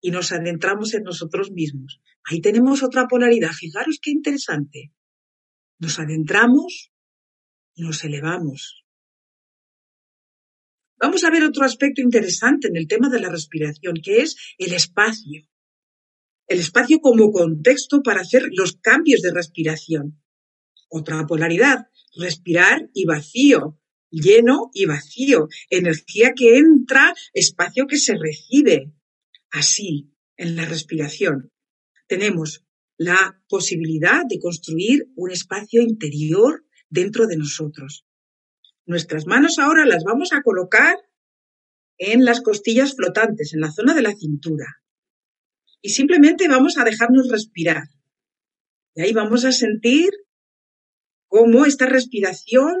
y 0.00 0.10
nos 0.10 0.32
adentramos 0.32 0.94
en 0.94 1.02
nosotros 1.02 1.50
mismos. 1.50 2.00
Ahí 2.24 2.40
tenemos 2.40 2.82
otra 2.82 3.06
polaridad. 3.08 3.50
Fijaros 3.50 3.98
qué 4.00 4.10
interesante. 4.10 4.92
Nos 5.78 5.98
adentramos 5.98 6.92
y 7.74 7.82
nos 7.82 8.04
elevamos. 8.04 8.84
Vamos 11.00 11.22
a 11.24 11.30
ver 11.30 11.44
otro 11.44 11.64
aspecto 11.64 12.00
interesante 12.00 12.68
en 12.68 12.76
el 12.76 12.88
tema 12.88 13.08
de 13.08 13.20
la 13.20 13.30
respiración, 13.30 13.96
que 14.02 14.22
es 14.22 14.36
el 14.58 14.72
espacio. 14.72 15.48
El 16.46 16.58
espacio 16.60 17.00
como 17.00 17.30
contexto 17.30 18.02
para 18.02 18.22
hacer 18.22 18.48
los 18.52 18.76
cambios 18.76 19.20
de 19.20 19.32
respiración. 19.32 20.20
Otra 20.88 21.26
polaridad, 21.26 21.88
respirar 22.16 22.88
y 22.94 23.04
vacío, 23.04 23.78
lleno 24.10 24.70
y 24.72 24.86
vacío, 24.86 25.48
energía 25.70 26.32
que 26.34 26.58
entra, 26.58 27.14
espacio 27.32 27.86
que 27.86 27.98
se 27.98 28.16
recibe. 28.16 28.92
Así, 29.50 30.10
en 30.36 30.56
la 30.56 30.64
respiración, 30.64 31.52
tenemos 32.06 32.64
la 32.96 33.40
posibilidad 33.48 34.22
de 34.28 34.40
construir 34.40 35.08
un 35.14 35.30
espacio 35.30 35.80
interior 35.82 36.64
dentro 36.88 37.26
de 37.26 37.36
nosotros. 37.36 38.07
Nuestras 38.88 39.26
manos 39.26 39.58
ahora 39.58 39.84
las 39.84 40.02
vamos 40.02 40.32
a 40.32 40.40
colocar 40.40 40.96
en 41.98 42.24
las 42.24 42.40
costillas 42.40 42.96
flotantes, 42.96 43.52
en 43.52 43.60
la 43.60 43.70
zona 43.70 43.92
de 43.92 44.00
la 44.00 44.14
cintura. 44.14 44.64
Y 45.82 45.90
simplemente 45.90 46.48
vamos 46.48 46.78
a 46.78 46.84
dejarnos 46.84 47.28
respirar. 47.28 47.82
Y 48.94 49.02
ahí 49.02 49.12
vamos 49.12 49.44
a 49.44 49.52
sentir 49.52 50.08
cómo 51.26 51.66
esta 51.66 51.84
respiración 51.84 52.76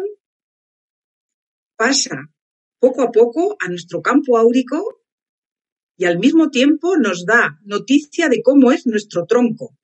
pasa 1.76 2.32
poco 2.78 3.02
a 3.02 3.12
poco 3.12 3.58
a 3.60 3.68
nuestro 3.68 4.00
campo 4.00 4.38
áurico 4.38 5.02
y 5.98 6.06
al 6.06 6.18
mismo 6.18 6.48
tiempo 6.48 6.96
nos 6.96 7.26
da 7.26 7.60
noticia 7.64 8.30
de 8.30 8.40
cómo 8.40 8.72
es 8.72 8.86
nuestro 8.86 9.26
tronco, 9.26 9.76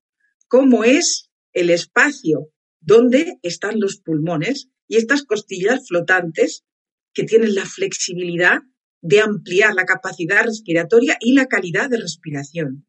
cómo 0.48 0.84
es 0.84 1.30
el 1.52 1.68
espacio 1.68 2.48
donde 2.80 3.38
están 3.42 3.78
los 3.78 3.98
pulmones 3.98 4.70
y 4.88 4.96
estas 4.96 5.24
costillas 5.24 5.86
flotantes 5.88 6.64
que 7.12 7.24
tienen 7.24 7.54
la 7.54 7.64
flexibilidad 7.64 8.60
de 9.00 9.20
ampliar 9.20 9.74
la 9.74 9.84
capacidad 9.84 10.44
respiratoria 10.44 11.16
y 11.20 11.34
la 11.34 11.46
calidad 11.46 11.90
de 11.90 11.98
respiración. 11.98 12.86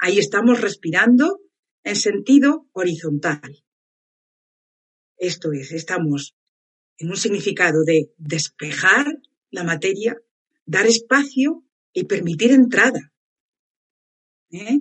Ahí 0.00 0.18
estamos 0.18 0.60
respirando 0.60 1.40
en 1.84 1.96
sentido 1.96 2.68
horizontal. 2.72 3.64
Esto 5.16 5.52
es, 5.52 5.72
estamos 5.72 6.36
en 6.98 7.10
un 7.10 7.16
significado 7.16 7.84
de 7.84 8.12
despejar 8.16 9.06
la 9.50 9.64
materia, 9.64 10.16
dar 10.64 10.86
espacio 10.86 11.64
y 11.92 12.04
permitir 12.04 12.52
entrada. 12.52 13.12
¿Eh? 14.50 14.80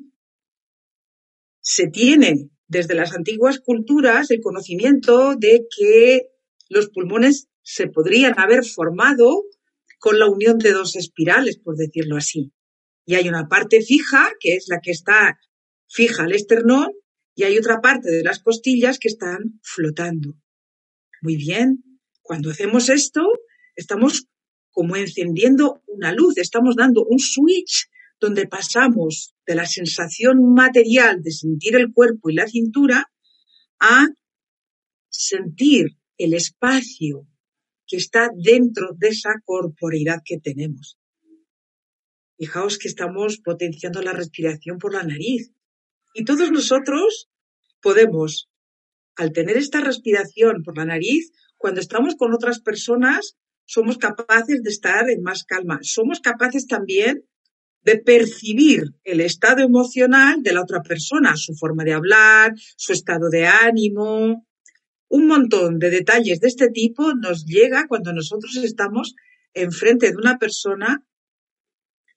Se 1.61 1.87
tiene 1.87 2.49
desde 2.67 2.95
las 2.95 3.13
antiguas 3.13 3.59
culturas 3.59 4.31
el 4.31 4.41
conocimiento 4.41 5.35
de 5.35 5.65
que 5.75 6.29
los 6.69 6.89
pulmones 6.89 7.47
se 7.61 7.87
podrían 7.87 8.37
haber 8.37 8.63
formado 8.63 9.43
con 9.99 10.19
la 10.19 10.27
unión 10.27 10.57
de 10.57 10.71
dos 10.71 10.95
espirales, 10.95 11.57
por 11.57 11.75
decirlo 11.75 12.17
así. 12.17 12.51
Y 13.05 13.15
hay 13.15 13.29
una 13.29 13.47
parte 13.47 13.81
fija, 13.81 14.31
que 14.39 14.55
es 14.55 14.65
la 14.67 14.79
que 14.81 14.91
está 14.91 15.39
fija 15.87 16.23
al 16.23 16.33
esternón, 16.33 16.91
y 17.35 17.43
hay 17.43 17.57
otra 17.57 17.81
parte 17.81 18.09
de 18.09 18.23
las 18.23 18.39
costillas 18.39 18.97
que 18.97 19.07
están 19.07 19.59
flotando. 19.61 20.35
Muy 21.21 21.35
bien, 21.35 21.83
cuando 22.21 22.49
hacemos 22.49 22.89
esto, 22.89 23.21
estamos 23.75 24.27
como 24.71 24.95
encendiendo 24.95 25.81
una 25.87 26.11
luz, 26.11 26.37
estamos 26.37 26.75
dando 26.75 27.03
un 27.05 27.19
switch 27.19 27.89
donde 28.25 28.47
pasamos 28.47 29.35
de 29.45 29.53
la 29.53 29.67
sensación 29.67 30.51
material 30.55 31.21
de 31.21 31.29
sentir 31.29 31.75
el 31.75 31.93
cuerpo 31.93 32.31
y 32.31 32.33
la 32.33 32.47
cintura 32.47 33.11
a 33.79 34.07
sentir 35.09 35.99
el 36.17 36.33
espacio 36.33 37.27
que 37.85 37.97
está 37.97 38.31
dentro 38.35 38.95
de 38.97 39.09
esa 39.09 39.29
corporeidad 39.45 40.21
que 40.25 40.39
tenemos. 40.39 40.97
Fijaos 42.39 42.79
que 42.79 42.87
estamos 42.87 43.37
potenciando 43.37 44.01
la 44.01 44.11
respiración 44.11 44.79
por 44.79 44.91
la 44.93 45.03
nariz. 45.03 45.51
Y 46.15 46.25
todos 46.25 46.51
nosotros 46.51 47.29
podemos, 47.79 48.49
al 49.17 49.33
tener 49.33 49.55
esta 49.55 49.81
respiración 49.81 50.63
por 50.63 50.77
la 50.77 50.85
nariz, 50.85 51.31
cuando 51.57 51.79
estamos 51.79 52.15
con 52.15 52.33
otras 52.33 52.59
personas, 52.59 53.37
somos 53.65 53.99
capaces 53.99 54.63
de 54.63 54.71
estar 54.71 55.11
en 55.11 55.21
más 55.21 55.43
calma. 55.43 55.77
Somos 55.83 56.21
capaces 56.21 56.65
también 56.65 57.23
de 57.85 57.99
percibir 57.99 58.95
el 59.03 59.21
estado 59.21 59.63
emocional 59.63 60.41
de 60.41 60.53
la 60.53 60.63
otra 60.63 60.81
persona, 60.81 61.37
su 61.37 61.53
forma 61.53 61.83
de 61.83 61.93
hablar, 61.93 62.53
su 62.75 62.91
estado 62.91 63.29
de 63.29 63.45
ánimo. 63.45 64.45
Un 65.07 65.27
montón 65.27 65.77
de 65.77 65.91
detalles 65.91 66.39
de 66.39 66.47
este 66.47 66.69
tipo 66.69 67.13
nos 67.13 67.45
llega 67.45 67.85
cuando 67.87 68.11
nosotros 68.11 68.55
estamos 68.57 69.13
enfrente 69.53 70.09
de 70.09 70.17
una 70.17 70.39
persona 70.39 71.05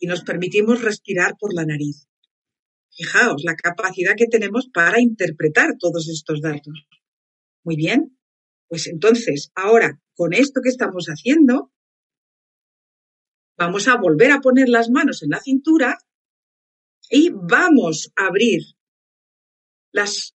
y 0.00 0.06
nos 0.06 0.22
permitimos 0.22 0.82
respirar 0.82 1.34
por 1.38 1.54
la 1.54 1.66
nariz. 1.66 2.08
Fijaos 2.90 3.42
la 3.44 3.54
capacidad 3.54 4.14
que 4.16 4.26
tenemos 4.26 4.68
para 4.72 5.00
interpretar 5.00 5.74
todos 5.78 6.08
estos 6.08 6.40
datos. 6.40 6.86
Muy 7.62 7.76
bien, 7.76 8.18
pues 8.68 8.86
entonces, 8.86 9.52
ahora, 9.54 10.00
con 10.14 10.32
esto 10.32 10.60
que 10.62 10.70
estamos 10.70 11.06
haciendo, 11.06 11.70
vamos 13.58 13.88
a 13.88 13.96
volver 13.96 14.30
a 14.30 14.40
poner 14.40 14.68
las 14.68 14.88
manos 14.88 15.22
en 15.22 15.30
la 15.30 15.40
cintura 15.40 15.98
y 17.10 17.30
vamos 17.30 18.12
a 18.16 18.26
abrir 18.26 18.62
las 19.92 20.34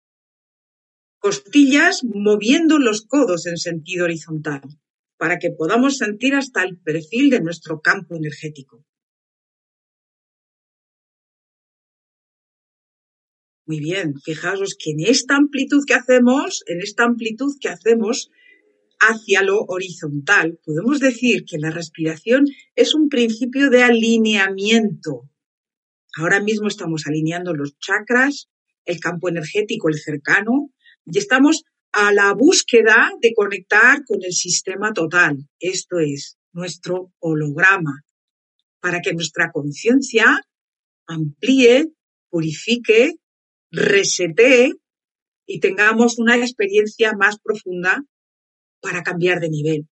costillas 1.18 2.02
moviendo 2.02 2.78
los 2.78 3.06
codos 3.06 3.46
en 3.46 3.56
sentido 3.56 4.04
horizontal 4.04 4.62
para 5.16 5.38
que 5.38 5.50
podamos 5.50 5.98
sentir 5.98 6.34
hasta 6.34 6.64
el 6.64 6.78
perfil 6.78 7.30
de 7.30 7.40
nuestro 7.40 7.80
campo 7.80 8.16
energético. 8.16 8.84
Muy 13.64 13.78
bien, 13.78 14.18
fijaos 14.20 14.74
que 14.76 14.90
en 14.90 15.00
esta 15.06 15.36
amplitud 15.36 15.84
que 15.86 15.94
hacemos, 15.94 16.64
en 16.66 16.80
esta 16.80 17.04
amplitud 17.04 17.52
que 17.60 17.68
hacemos 17.68 18.30
hacia 19.02 19.42
lo 19.42 19.64
horizontal, 19.66 20.58
podemos 20.64 21.00
decir 21.00 21.44
que 21.44 21.58
la 21.58 21.70
respiración 21.70 22.46
es 22.76 22.94
un 22.94 23.08
principio 23.08 23.68
de 23.68 23.82
alineamiento. 23.82 25.28
Ahora 26.16 26.40
mismo 26.40 26.68
estamos 26.68 27.06
alineando 27.06 27.52
los 27.52 27.76
chakras, 27.78 28.48
el 28.84 29.00
campo 29.00 29.28
energético, 29.28 29.88
el 29.88 29.98
cercano, 29.98 30.70
y 31.04 31.18
estamos 31.18 31.64
a 31.92 32.12
la 32.12 32.32
búsqueda 32.32 33.10
de 33.20 33.34
conectar 33.34 34.04
con 34.06 34.22
el 34.22 34.32
sistema 34.32 34.92
total, 34.92 35.48
esto 35.58 35.98
es, 35.98 36.38
nuestro 36.52 37.12
holograma, 37.18 38.04
para 38.80 39.00
que 39.00 39.14
nuestra 39.14 39.50
conciencia 39.50 40.40
amplíe, 41.06 41.92
purifique 42.30 43.14
resetee 43.72 44.74
y 45.46 45.60
tengamos 45.60 46.18
una 46.18 46.36
experiencia 46.36 47.14
más 47.14 47.38
profunda 47.40 48.04
para 48.82 49.02
cambiar 49.02 49.40
de 49.40 49.48
nivel. 49.48 49.88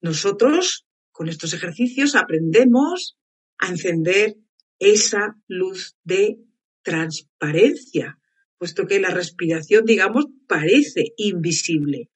Nosotros, 0.00 0.86
con 1.10 1.28
estos 1.28 1.52
ejercicios, 1.52 2.14
aprendemos 2.14 3.18
a 3.58 3.68
encender 3.68 4.36
esa 4.78 5.36
luz 5.48 5.96
de 6.04 6.38
transparencia, 6.82 8.18
puesto 8.56 8.86
que 8.86 9.00
la 9.00 9.10
respiración, 9.10 9.84
digamos, 9.84 10.26
parece 10.46 11.12
invisible. 11.16 12.08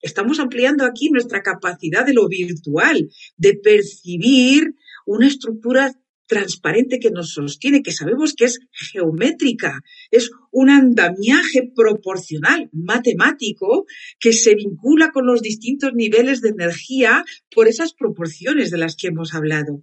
Estamos 0.00 0.40
ampliando 0.40 0.84
aquí 0.84 1.10
nuestra 1.10 1.42
capacidad 1.42 2.06
de 2.06 2.14
lo 2.14 2.28
virtual, 2.28 3.10
de 3.36 3.54
percibir 3.54 4.74
una 5.04 5.26
estructura 5.26 5.92
transparente 6.26 6.98
que 6.98 7.10
nos 7.10 7.32
sostiene, 7.32 7.82
que 7.82 7.92
sabemos 7.92 8.34
que 8.34 8.46
es 8.46 8.60
geométrica, 8.72 9.80
es 10.10 10.30
un 10.50 10.70
andamiaje 10.70 11.70
proporcional, 11.74 12.68
matemático, 12.72 13.86
que 14.18 14.32
se 14.32 14.54
vincula 14.54 15.10
con 15.12 15.26
los 15.26 15.42
distintos 15.42 15.92
niveles 15.94 16.40
de 16.40 16.50
energía 16.50 17.24
por 17.54 17.68
esas 17.68 17.94
proporciones 17.94 18.70
de 18.70 18.78
las 18.78 18.96
que 18.96 19.08
hemos 19.08 19.34
hablado. 19.34 19.82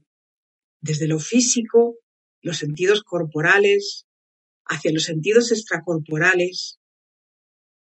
Desde 0.82 1.08
lo 1.08 1.20
físico, 1.20 1.98
los 2.42 2.58
sentidos 2.58 3.04
corporales, 3.04 4.06
hacia 4.66 4.92
los 4.92 5.04
sentidos 5.04 5.52
extracorporales, 5.52 6.80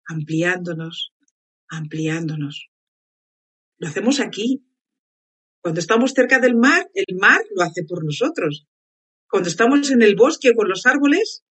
ampliándonos, 0.06 1.12
ampliándonos. 1.68 2.68
Lo 3.78 3.88
hacemos 3.88 4.20
aquí, 4.20 4.64
cuando 5.62 5.80
estamos 5.80 6.12
cerca 6.12 6.40
del 6.40 6.56
mar, 6.56 6.90
el 6.92 7.16
mar 7.16 7.40
lo 7.54 7.62
hace 7.62 7.84
por 7.84 8.04
nosotros. 8.04 8.66
Cuando 9.30 9.48
estamos 9.48 9.90
en 9.92 10.02
el 10.02 10.16
bosque 10.16 10.54
con 10.54 10.68
los 10.68 10.86
árboles, 10.86 11.44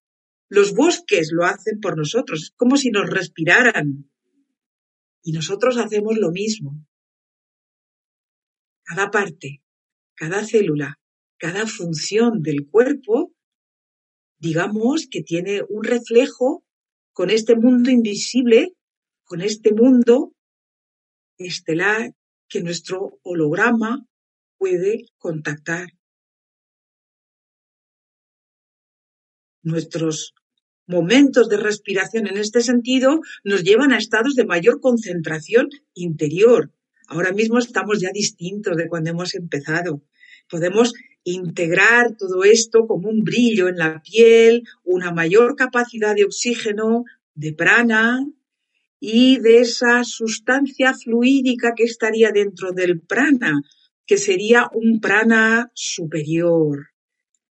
los 0.49 0.73
bosques 0.73 1.31
lo 1.31 1.45
hacen 1.45 1.79
por 1.79 1.97
nosotros. 1.97 2.43
Es 2.43 2.51
como 2.51 2.75
si 2.75 2.91
nos 2.91 3.09
respiraran. 3.09 4.11
Y 5.23 5.31
nosotros 5.31 5.77
hacemos 5.77 6.17
lo 6.17 6.29
mismo. 6.31 6.85
Cada 8.83 9.09
parte, 9.11 9.63
cada 10.13 10.45
célula, 10.45 10.99
cada 11.37 11.65
función 11.65 12.41
del 12.41 12.67
cuerpo, 12.69 13.33
digamos 14.39 15.07
que 15.09 15.21
tiene 15.21 15.61
un 15.69 15.85
reflejo 15.85 16.65
con 17.13 17.29
este 17.29 17.55
mundo 17.55 17.89
invisible, 17.89 18.73
con 19.23 19.39
este 19.41 19.73
mundo 19.73 20.33
estelar 21.37 22.13
que 22.51 22.61
nuestro 22.61 23.17
holograma 23.23 24.05
puede 24.57 25.05
contactar. 25.17 25.87
Nuestros 29.63 30.35
momentos 30.85 31.47
de 31.47 31.57
respiración 31.57 32.27
en 32.27 32.37
este 32.37 32.61
sentido 32.61 33.21
nos 33.45 33.63
llevan 33.63 33.93
a 33.93 33.97
estados 33.97 34.35
de 34.35 34.45
mayor 34.45 34.81
concentración 34.81 35.69
interior. 35.93 36.71
Ahora 37.07 37.31
mismo 37.31 37.57
estamos 37.57 38.01
ya 38.01 38.09
distintos 38.13 38.75
de 38.75 38.89
cuando 38.89 39.11
hemos 39.11 39.33
empezado. 39.33 40.01
Podemos 40.49 40.93
integrar 41.23 42.17
todo 42.17 42.43
esto 42.43 42.85
como 42.85 43.07
un 43.07 43.23
brillo 43.23 43.69
en 43.69 43.77
la 43.77 44.01
piel, 44.01 44.63
una 44.83 45.11
mayor 45.11 45.55
capacidad 45.55 46.15
de 46.15 46.25
oxígeno, 46.25 47.05
de 47.33 47.53
prana, 47.53 48.25
y 49.03 49.39
de 49.39 49.61
esa 49.61 50.03
sustancia 50.03 50.93
fluídica 50.93 51.73
que 51.75 51.83
estaría 51.83 52.31
dentro 52.31 52.71
del 52.71 53.01
prana, 53.01 53.59
que 54.05 54.17
sería 54.17 54.69
un 54.73 54.99
prana 55.01 55.71
superior. 55.73 56.89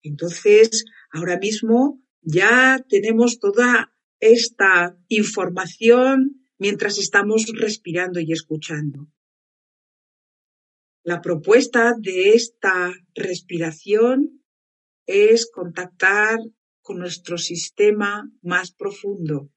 Entonces, 0.03 0.83
ahora 1.09 1.37
mismo 1.39 2.03
ya 2.21 2.83
tenemos 2.89 3.39
toda 3.39 3.93
esta 4.19 4.97
información 5.07 6.49
mientras 6.59 6.97
estamos 6.97 7.45
respirando 7.57 8.19
y 8.19 8.33
escuchando. 8.33 9.07
La 11.03 11.21
propuesta 11.21 11.93
de 11.97 12.31
esta 12.31 12.91
respiración 13.15 14.43
es 15.05 15.49
contactar 15.49 16.39
con 16.81 16.99
nuestro 16.99 17.37
sistema 17.37 18.29
más 18.41 18.73
profundo, 18.73 19.49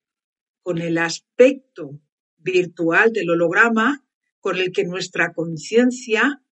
con 0.62 0.80
el 0.80 0.98
aspecto 0.98 2.00
virtual 2.38 3.12
del 3.12 3.30
holograma 3.30 4.04
con 4.40 4.56
el 4.56 4.72
que 4.72 4.84
nuestra 4.84 5.32
conciencia 5.32 6.42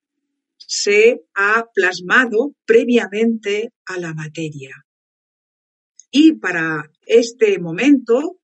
se 0.56 1.22
ha 1.34 1.66
plasmado 1.74 2.54
previamente 2.66 3.72
a 3.86 3.98
la 3.98 4.12
materia. 4.14 4.74
Y 6.10 6.34
para 6.34 6.90
este 7.06 7.58
momento 7.58 8.40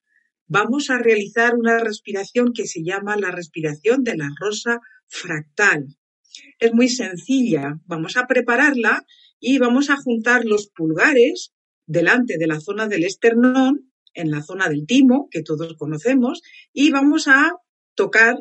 vamos 0.46 0.90
a 0.90 0.98
realizar 0.98 1.54
una 1.54 1.78
respiración 1.78 2.52
que 2.52 2.66
se 2.66 2.82
llama 2.82 3.16
la 3.16 3.30
respiración 3.30 4.04
de 4.04 4.16
la 4.16 4.30
rosa 4.38 4.80
fractal. 5.08 5.96
Es 6.58 6.72
muy 6.72 6.88
sencilla. 6.88 7.80
Vamos 7.86 8.16
a 8.16 8.26
prepararla 8.26 9.04
y 9.40 9.58
vamos 9.58 9.90
a 9.90 9.96
juntar 9.96 10.44
los 10.44 10.68
pulgares 10.68 11.52
delante 11.86 12.38
de 12.38 12.46
la 12.46 12.60
zona 12.60 12.86
del 12.88 13.04
esternón 13.04 13.92
en 14.14 14.30
la 14.30 14.42
zona 14.42 14.68
del 14.68 14.86
timo, 14.86 15.28
que 15.30 15.42
todos 15.42 15.74
conocemos, 15.76 16.42
y 16.72 16.90
vamos 16.90 17.28
a 17.28 17.52
tocar 17.94 18.38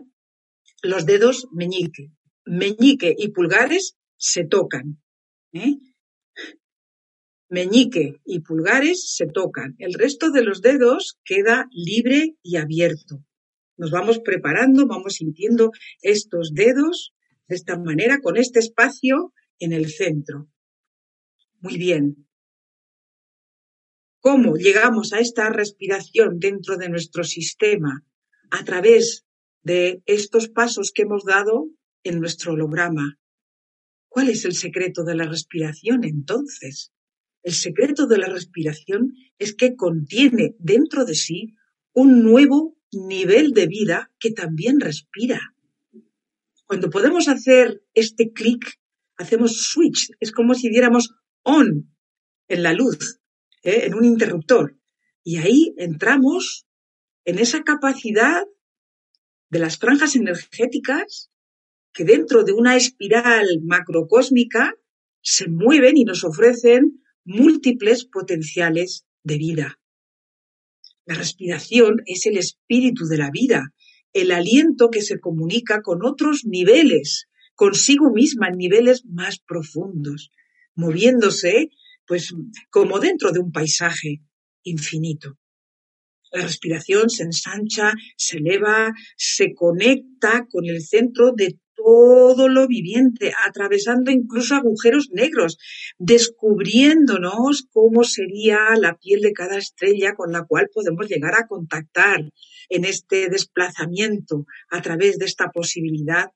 los 0.82 1.06
dedos 1.06 1.48
meñique. 1.52 2.12
Meñique 2.46 3.16
y 3.18 3.30
pulgares 3.30 3.98
se 4.18 4.46
tocan. 4.46 5.02
¿eh? 5.54 5.78
Meñique 7.50 8.22
y 8.26 8.40
pulgares 8.40 9.14
se 9.16 9.28
tocan. 9.28 9.76
El 9.78 9.94
resto 9.94 10.32
de 10.32 10.44
los 10.44 10.62
dedos 10.62 11.20
queda 11.24 11.68
libre 11.72 12.36
y 12.42 12.58
abierto. 12.58 13.24
Nos 13.78 13.92
vamos 13.92 14.20
preparando, 14.20 14.88
vamos 14.88 15.16
sintiendo 15.16 15.72
estos 16.02 16.54
dedos 16.54 17.14
de 17.48 17.56
esta 17.56 17.78
manera, 17.78 18.20
con 18.22 18.38
este 18.38 18.60
espacio 18.60 19.34
en 19.60 19.74
el 19.74 19.90
centro. 19.90 20.48
Muy 21.60 21.78
bien. 21.78 22.28
¿Cómo 24.26 24.56
llegamos 24.56 25.12
a 25.12 25.20
esta 25.20 25.50
respiración 25.50 26.40
dentro 26.40 26.78
de 26.78 26.88
nuestro 26.88 27.26
sistema? 27.26 28.06
A 28.52 28.64
través 28.64 29.26
de 29.64 30.02
estos 30.06 30.48
pasos 30.48 30.94
que 30.96 31.02
hemos 31.02 31.26
dado 31.26 31.68
en 32.06 32.22
nuestro 32.22 32.54
holograma. 32.54 33.20
¿Cuál 34.08 34.30
es 34.30 34.46
el 34.46 34.54
secreto 34.54 35.04
de 35.04 35.16
la 35.16 35.26
respiración 35.26 36.06
entonces? 36.06 36.94
El 37.42 37.52
secreto 37.52 38.08
de 38.08 38.18
la 38.18 38.28
respiración 38.28 39.14
es 39.40 39.54
que 39.54 39.76
contiene 39.76 40.56
dentro 40.58 41.04
de 41.04 41.16
sí 41.16 41.56
un 41.92 42.24
nuevo 42.24 42.78
nivel 42.94 43.52
de 43.52 43.68
vida 43.68 44.10
que 44.20 44.32
también 44.32 44.80
respira. 44.80 45.54
Cuando 46.64 46.90
podemos 46.90 47.28
hacer 47.28 47.84
este 47.94 48.32
clic, 48.32 48.80
hacemos 49.18 49.64
switch, 49.64 50.12
es 50.22 50.32
como 50.32 50.56
si 50.56 50.70
diéramos 50.70 51.14
on 51.44 51.94
en 52.48 52.64
la 52.64 52.72
luz, 52.72 53.20
¿eh? 53.64 53.86
en 53.86 53.96
un 53.96 54.06
interruptor. 54.06 54.78
Y 55.24 55.38
ahí 55.38 55.74
entramos 55.78 56.66
en 57.26 57.40
esa 57.40 57.64
capacidad 57.64 58.44
de 59.50 59.60
las 59.60 59.78
franjas 59.78 60.16
energéticas 60.16 61.32
que 61.94 62.04
dentro 62.04 62.44
de 62.44 62.54
una 62.54 62.76
espiral 62.76 63.46
macrocósmica 63.64 64.76
se 65.22 65.48
mueven 65.48 65.96
y 65.96 66.04
nos 66.04 66.24
ofrecen 66.24 67.04
múltiples 67.24 68.06
potenciales 68.06 69.06
de 69.24 69.38
vida. 69.38 69.80
La 71.06 71.16
respiración 71.16 72.02
es 72.06 72.26
el 72.26 72.38
espíritu 72.38 73.06
de 73.06 73.18
la 73.18 73.30
vida, 73.30 73.74
el 74.14 74.32
aliento 74.32 74.90
que 74.90 75.02
se 75.02 75.20
comunica 75.20 75.82
con 75.82 76.04
otros 76.04 76.46
niveles, 76.46 77.28
consigo 77.56 78.12
misma 78.12 78.48
en 78.48 78.58
niveles 78.58 79.06
más 79.06 79.40
profundos, 79.40 80.32
moviéndose 80.76 81.70
pues 82.08 82.34
como 82.70 83.00
dentro 83.00 83.32
de 83.32 83.40
un 83.40 83.52
paisaje 83.52 84.22
infinito. 84.64 85.38
La 86.32 86.44
respiración 86.44 87.10
se 87.10 87.24
ensancha, 87.24 87.94
se 88.18 88.38
eleva, 88.38 88.92
se 89.16 89.54
conecta 89.54 90.48
con 90.50 90.66
el 90.66 90.82
centro 90.82 91.32
de 91.32 91.60
todo 91.76 92.48
lo 92.50 92.68
viviente, 92.68 93.34
atravesando 93.46 94.10
incluso 94.10 94.56
agujeros 94.56 95.10
negros, 95.12 95.58
descubriéndonos 95.98 97.68
cómo 97.72 98.04
sería 98.04 98.60
la 98.80 98.96
piel 98.96 99.22
de 99.22 99.34
cada 99.34 99.58
estrella 99.58 100.14
con 100.16 100.32
la 100.32 100.44
cual 100.46 100.70
podemos 100.74 101.08
llegar 101.08 101.36
a 101.36 101.48
contactar 101.48 102.22
en 102.70 102.86
este 102.86 103.30
desplazamiento 103.30 104.46
a 104.70 104.82
través 104.82 105.18
de 105.18 105.26
esta 105.26 105.50
posibilidad, 105.50 106.28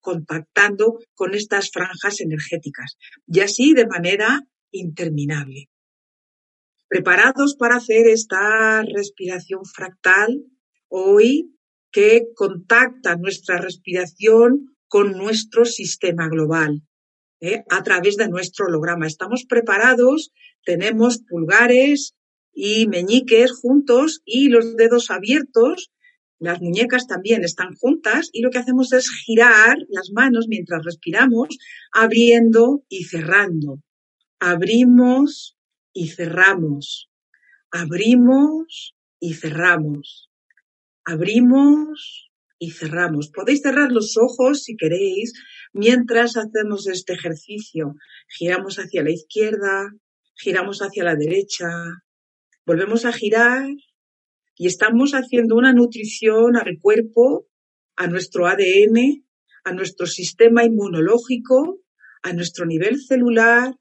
contactando 0.00 0.98
con 1.14 1.34
estas 1.34 1.70
franjas 1.70 2.20
energéticas. 2.20 2.96
Y 3.26 3.40
así 3.40 3.74
de 3.74 3.86
manera 3.86 4.40
interminable. 4.72 5.68
¿Preparados 6.88 7.54
para 7.56 7.76
hacer 7.76 8.06
esta 8.06 8.82
respiración 8.82 9.64
fractal 9.64 10.44
hoy 10.88 11.56
que 11.90 12.28
contacta 12.34 13.16
nuestra 13.16 13.58
respiración 13.58 14.76
con 14.88 15.12
nuestro 15.12 15.64
sistema 15.64 16.28
global 16.28 16.82
¿eh? 17.40 17.64
a 17.70 17.82
través 17.82 18.16
de 18.16 18.28
nuestro 18.28 18.66
holograma. 18.66 19.06
Estamos 19.06 19.44
preparados, 19.48 20.32
tenemos 20.64 21.22
pulgares 21.28 22.14
y 22.52 22.86
meñiques 22.88 23.52
juntos 23.52 24.20
y 24.24 24.48
los 24.48 24.76
dedos 24.76 25.10
abiertos. 25.10 25.90
Las 26.38 26.60
muñecas 26.60 27.06
también 27.06 27.44
están 27.44 27.74
juntas 27.74 28.28
y 28.32 28.42
lo 28.42 28.50
que 28.50 28.58
hacemos 28.58 28.92
es 28.92 29.08
girar 29.10 29.78
las 29.88 30.10
manos 30.12 30.46
mientras 30.48 30.84
respiramos, 30.84 31.56
abriendo 31.92 32.84
y 32.88 33.04
cerrando. 33.04 33.78
Abrimos 34.44 35.56
y 35.92 36.08
cerramos. 36.08 37.08
Abrimos 37.70 38.96
y 39.20 39.34
cerramos. 39.34 40.30
Abrimos 41.04 42.28
y 42.58 42.72
cerramos. 42.72 43.30
Podéis 43.30 43.62
cerrar 43.62 43.92
los 43.92 44.16
ojos 44.16 44.64
si 44.64 44.76
queréis 44.76 45.32
mientras 45.72 46.36
hacemos 46.36 46.88
este 46.88 47.12
ejercicio. 47.12 47.94
Giramos 48.26 48.78
hacia 48.80 49.04
la 49.04 49.12
izquierda, 49.12 49.92
giramos 50.34 50.80
hacia 50.80 51.04
la 51.04 51.14
derecha, 51.14 51.68
volvemos 52.66 53.04
a 53.04 53.12
girar 53.12 53.68
y 54.56 54.66
estamos 54.66 55.12
haciendo 55.12 55.54
una 55.54 55.72
nutrición 55.72 56.56
al 56.56 56.80
cuerpo, 56.80 57.46
a 57.94 58.08
nuestro 58.08 58.48
ADN, 58.48 59.24
a 59.62 59.72
nuestro 59.72 60.08
sistema 60.08 60.64
inmunológico, 60.64 61.78
a 62.24 62.32
nuestro 62.32 62.66
nivel 62.66 63.00
celular, 63.00 63.76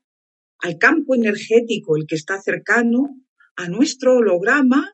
al 0.62 0.78
campo 0.78 1.16
energético, 1.16 1.98
el 1.98 2.06
que 2.08 2.16
está 2.16 2.40
cercano, 2.42 3.10
a 3.56 3.68
nuestro 3.68 4.16
holograma 4.16 4.94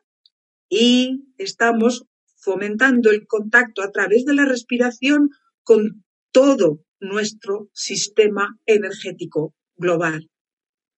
y 0.68 1.24
estamos 1.36 2.04
fomentando 2.36 3.10
el 3.10 3.26
contacto 3.26 3.82
a 3.82 3.90
través 3.90 4.24
de 4.24 4.34
la 4.34 4.44
respiración 4.44 5.30
con 5.62 6.04
todo 6.32 6.80
nuestro 7.00 7.68
sistema 7.72 8.58
energético 8.66 9.54
global. 9.76 10.28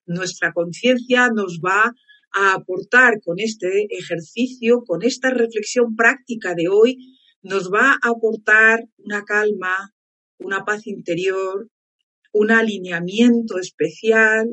Nuestra 0.07 0.53
conciencia 0.53 1.29
nos 1.35 1.61
va 1.65 1.93
a 2.33 2.55
aportar 2.55 3.21
con 3.25 3.39
este 3.39 3.87
ejercicio, 3.91 4.83
con 4.87 5.03
esta 5.03 5.31
reflexión 5.31 5.97
práctica 5.97 6.55
de 6.55 6.69
hoy, 6.69 6.97
nos 7.43 7.71
va 7.73 7.93
a 7.93 8.11
aportar 8.11 8.85
una 8.99 9.23
calma, 9.25 9.93
una 10.39 10.65
paz 10.65 10.87
interior, 10.87 11.69
un 12.33 12.51
alineamiento 12.51 13.59
especial 13.59 14.49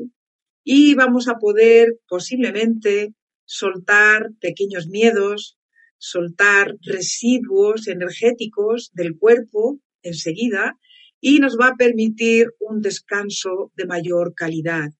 y 0.64 0.94
vamos 0.94 1.28
a 1.28 1.38
poder 1.38 1.98
posiblemente 2.08 3.14
soltar 3.44 4.30
pequeños 4.40 4.88
miedos, 4.88 5.58
soltar 5.96 6.74
residuos 6.82 7.88
energéticos 7.88 8.90
del 8.92 9.16
cuerpo 9.16 9.80
enseguida 10.02 10.78
y 11.20 11.40
nos 11.40 11.56
va 11.58 11.68
a 11.68 11.76
permitir 11.76 12.48
un 12.60 12.80
descanso 12.80 13.72
de 13.74 13.86
mayor 13.86 14.34
calidad. 14.34 14.90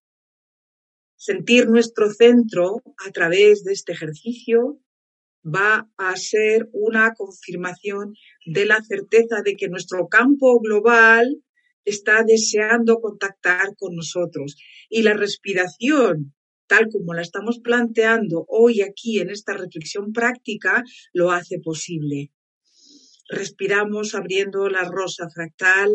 Sentir 1.17 1.69
nuestro 1.69 2.11
centro 2.11 2.83
a 3.07 3.11
través 3.11 3.65
de 3.65 3.73
este 3.73 3.93
ejercicio 3.93 4.81
va 5.45 5.89
a 5.97 6.17
ser 6.17 6.69
una 6.73 7.15
confirmación 7.15 8.15
de 8.47 8.67
la 8.67 8.83
certeza 8.83 9.43
de 9.45 9.55
que 9.55 9.69
nuestro 9.69 10.09
campo 10.09 10.61
global 10.61 11.43
está 11.85 12.23
deseando 12.27 13.01
contactar 13.01 13.75
con 13.77 13.95
nosotros. 13.95 14.57
Y 14.89 15.03
la 15.03 15.15
respiración 15.15 16.35
tal 16.69 16.89
como 16.93 17.15
la 17.15 17.23
estamos 17.23 17.59
planteando 17.59 18.45
hoy 18.47 18.83
aquí 18.83 19.19
en 19.19 19.31
esta 19.31 19.55
reflexión 19.55 20.13
práctica, 20.13 20.85
lo 21.13 21.33
hace 21.33 21.59
posible. 21.59 22.31
Respiramos 23.29 24.15
abriendo 24.15 24.69
la 24.69 24.85
rosa 24.85 25.29
fractal, 25.29 25.91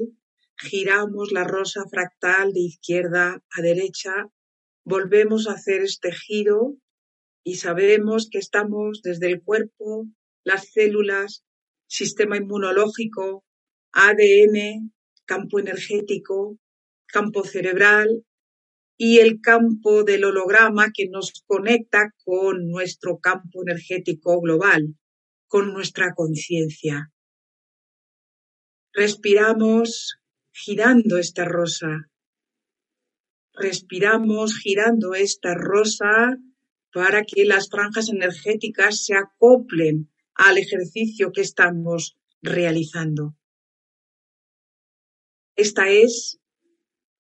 giramos 0.58 1.32
la 1.32 1.44
rosa 1.46 1.84
fractal 1.90 2.52
de 2.52 2.62
izquierda 2.62 3.42
a 3.50 3.62
derecha, 3.62 4.14
volvemos 4.84 5.48
a 5.48 5.54
hacer 5.54 5.82
este 5.82 6.12
giro 6.12 6.76
y 7.44 7.56
sabemos 7.56 8.28
que 8.30 8.40
estamos 8.40 9.02
desde 9.04 9.28
el 9.28 9.42
cuerpo, 9.42 10.08
las 10.44 10.72
células, 10.72 11.44
sistema 11.88 12.38
inmunológico, 12.38 13.46
ADN, 13.92 14.92
campo 15.26 15.60
energético, 15.60 16.58
campo 17.08 17.44
cerebral, 17.44 18.26
y 18.98 19.20
el 19.20 19.42
campo 19.42 20.04
del 20.04 20.24
holograma 20.24 20.92
que 20.94 21.10
nos 21.10 21.44
conecta 21.46 22.14
con 22.24 22.70
nuestro 22.70 23.20
campo 23.20 23.64
energético 23.64 24.40
global, 24.40 24.96
con 25.48 25.74
nuestra 25.74 26.14
conciencia. 26.14 27.12
Respiramos 28.94 30.20
girando 30.52 31.18
esta 31.18 31.46
rosa. 31.46 32.10
Respiramos 33.54 34.58
girando 34.58 35.16
esta 35.16 35.54
rosa 35.56 36.38
para 36.94 37.24
que 37.24 37.46
las 37.46 37.70
franjas 37.70 38.10
energéticas 38.10 39.04
se 39.06 39.16
acoplen 39.16 40.12
al 40.36 40.58
ejercicio 40.60 41.32
que 41.32 41.42
estamos 41.42 42.18
realizando. 42.42 43.36
Esta 45.56 45.90
es 45.90 46.40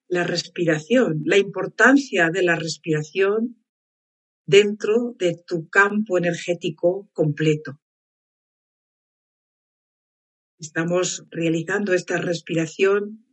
la 0.07 0.23
respiración, 0.23 1.21
la 1.25 1.37
importancia 1.37 2.29
de 2.31 2.41
la 2.41 2.55
respiración 2.55 3.63
dentro 4.45 5.15
de 5.19 5.41
tu 5.45 5.69
campo 5.69 6.17
energético 6.17 7.09
completo. 7.13 7.79
Estamos 10.59 11.25
realizando 11.29 11.93
esta 11.93 12.17
respiración. 12.17 13.25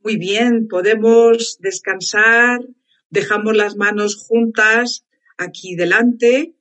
Muy 0.00 0.16
bien, 0.16 0.66
podemos 0.68 1.58
descansar, 1.60 2.60
dejamos 3.08 3.56
las 3.56 3.76
manos 3.76 4.16
juntas 4.16 5.06
aquí 5.38 5.74
delante, 5.76 6.54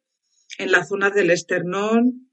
en 0.58 0.72
la 0.72 0.86
zona 0.86 1.10
del 1.10 1.32
esternón, 1.32 2.31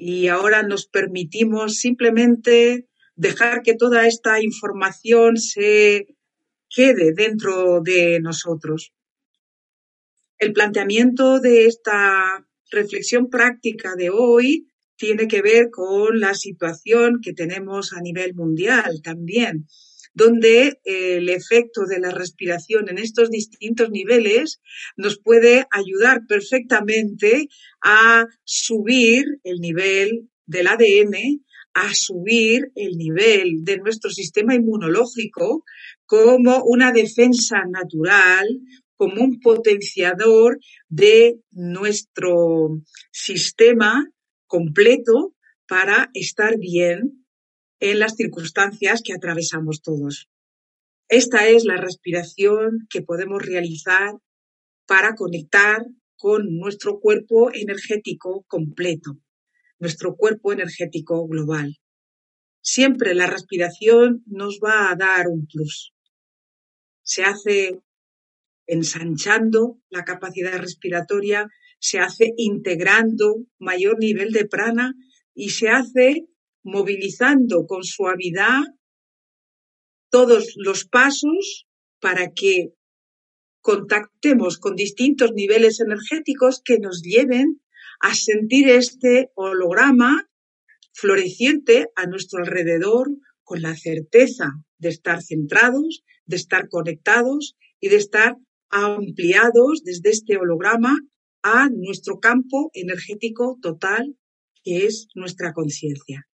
y 0.00 0.28
ahora 0.28 0.62
nos 0.62 0.86
permitimos 0.86 1.76
simplemente 1.76 2.86
dejar 3.16 3.62
que 3.62 3.74
toda 3.74 4.06
esta 4.06 4.42
información 4.42 5.36
se 5.36 6.06
quede 6.70 7.12
dentro 7.12 7.82
de 7.82 8.18
nosotros. 8.20 8.94
El 10.38 10.54
planteamiento 10.54 11.38
de 11.38 11.66
esta 11.66 12.46
reflexión 12.70 13.28
práctica 13.28 13.94
de 13.94 14.08
hoy 14.08 14.68
tiene 14.96 15.28
que 15.28 15.42
ver 15.42 15.68
con 15.70 16.18
la 16.18 16.32
situación 16.32 17.18
que 17.22 17.34
tenemos 17.34 17.92
a 17.92 18.00
nivel 18.00 18.34
mundial 18.34 19.02
también, 19.02 19.66
donde 20.20 20.78
el 20.84 21.30
efecto 21.30 21.86
de 21.86 21.98
la 21.98 22.10
respiración 22.10 22.90
en 22.90 22.98
estos 22.98 23.30
distintos 23.30 23.88
niveles 23.90 24.60
nos 24.94 25.18
puede 25.18 25.66
ayudar 25.70 26.26
perfectamente 26.28 27.48
a 27.80 28.26
subir 28.44 29.24
el 29.44 29.60
nivel 29.60 30.28
del 30.44 30.66
ADN, 30.66 31.42
a 31.72 31.94
subir 31.94 32.70
el 32.74 32.98
nivel 32.98 33.64
de 33.64 33.78
nuestro 33.78 34.10
sistema 34.10 34.54
inmunológico 34.54 35.64
como 36.04 36.64
una 36.64 36.92
defensa 36.92 37.64
natural, 37.66 38.46
como 38.96 39.22
un 39.22 39.40
potenciador 39.40 40.58
de 40.90 41.38
nuestro 41.50 42.78
sistema 43.10 44.06
completo 44.46 45.34
para 45.66 46.10
estar 46.12 46.58
bien 46.58 47.19
en 47.80 47.98
las 47.98 48.14
circunstancias 48.14 49.02
que 49.04 49.14
atravesamos 49.14 49.82
todos. 49.82 50.28
Esta 51.08 51.48
es 51.48 51.64
la 51.64 51.76
respiración 51.76 52.86
que 52.88 53.02
podemos 53.02 53.42
realizar 53.42 54.12
para 54.86 55.14
conectar 55.14 55.84
con 56.16 56.56
nuestro 56.58 57.00
cuerpo 57.00 57.50
energético 57.52 58.44
completo, 58.46 59.18
nuestro 59.78 60.14
cuerpo 60.14 60.52
energético 60.52 61.26
global. 61.26 61.78
Siempre 62.60 63.14
la 63.14 63.26
respiración 63.26 64.22
nos 64.26 64.60
va 64.62 64.90
a 64.90 64.96
dar 64.96 65.28
un 65.28 65.46
plus. 65.46 65.94
Se 67.02 67.24
hace 67.24 67.80
ensanchando 68.66 69.80
la 69.88 70.04
capacidad 70.04 70.58
respiratoria, 70.58 71.48
se 71.80 71.98
hace 71.98 72.34
integrando 72.36 73.46
mayor 73.58 73.98
nivel 73.98 74.30
de 74.32 74.46
prana 74.46 74.94
y 75.34 75.50
se 75.50 75.70
hace 75.70 76.26
movilizando 76.62 77.66
con 77.66 77.84
suavidad 77.84 78.62
todos 80.10 80.54
los 80.56 80.84
pasos 80.84 81.66
para 82.00 82.32
que 82.32 82.72
contactemos 83.60 84.58
con 84.58 84.74
distintos 84.74 85.32
niveles 85.32 85.80
energéticos 85.80 86.62
que 86.64 86.78
nos 86.78 87.02
lleven 87.02 87.60
a 88.00 88.14
sentir 88.14 88.68
este 88.68 89.30
holograma 89.34 90.28
floreciente 90.92 91.88
a 91.94 92.06
nuestro 92.06 92.40
alrededor 92.40 93.08
con 93.44 93.62
la 93.62 93.76
certeza 93.76 94.46
de 94.78 94.88
estar 94.88 95.22
centrados, 95.22 96.02
de 96.24 96.36
estar 96.36 96.68
conectados 96.68 97.56
y 97.80 97.88
de 97.88 97.96
estar 97.96 98.36
ampliados 98.70 99.82
desde 99.84 100.10
este 100.10 100.36
holograma 100.36 100.96
a 101.42 101.68
nuestro 101.70 102.20
campo 102.20 102.70
energético 102.74 103.58
total, 103.60 104.16
que 104.62 104.86
es 104.86 105.08
nuestra 105.14 105.52
conciencia. 105.52 106.29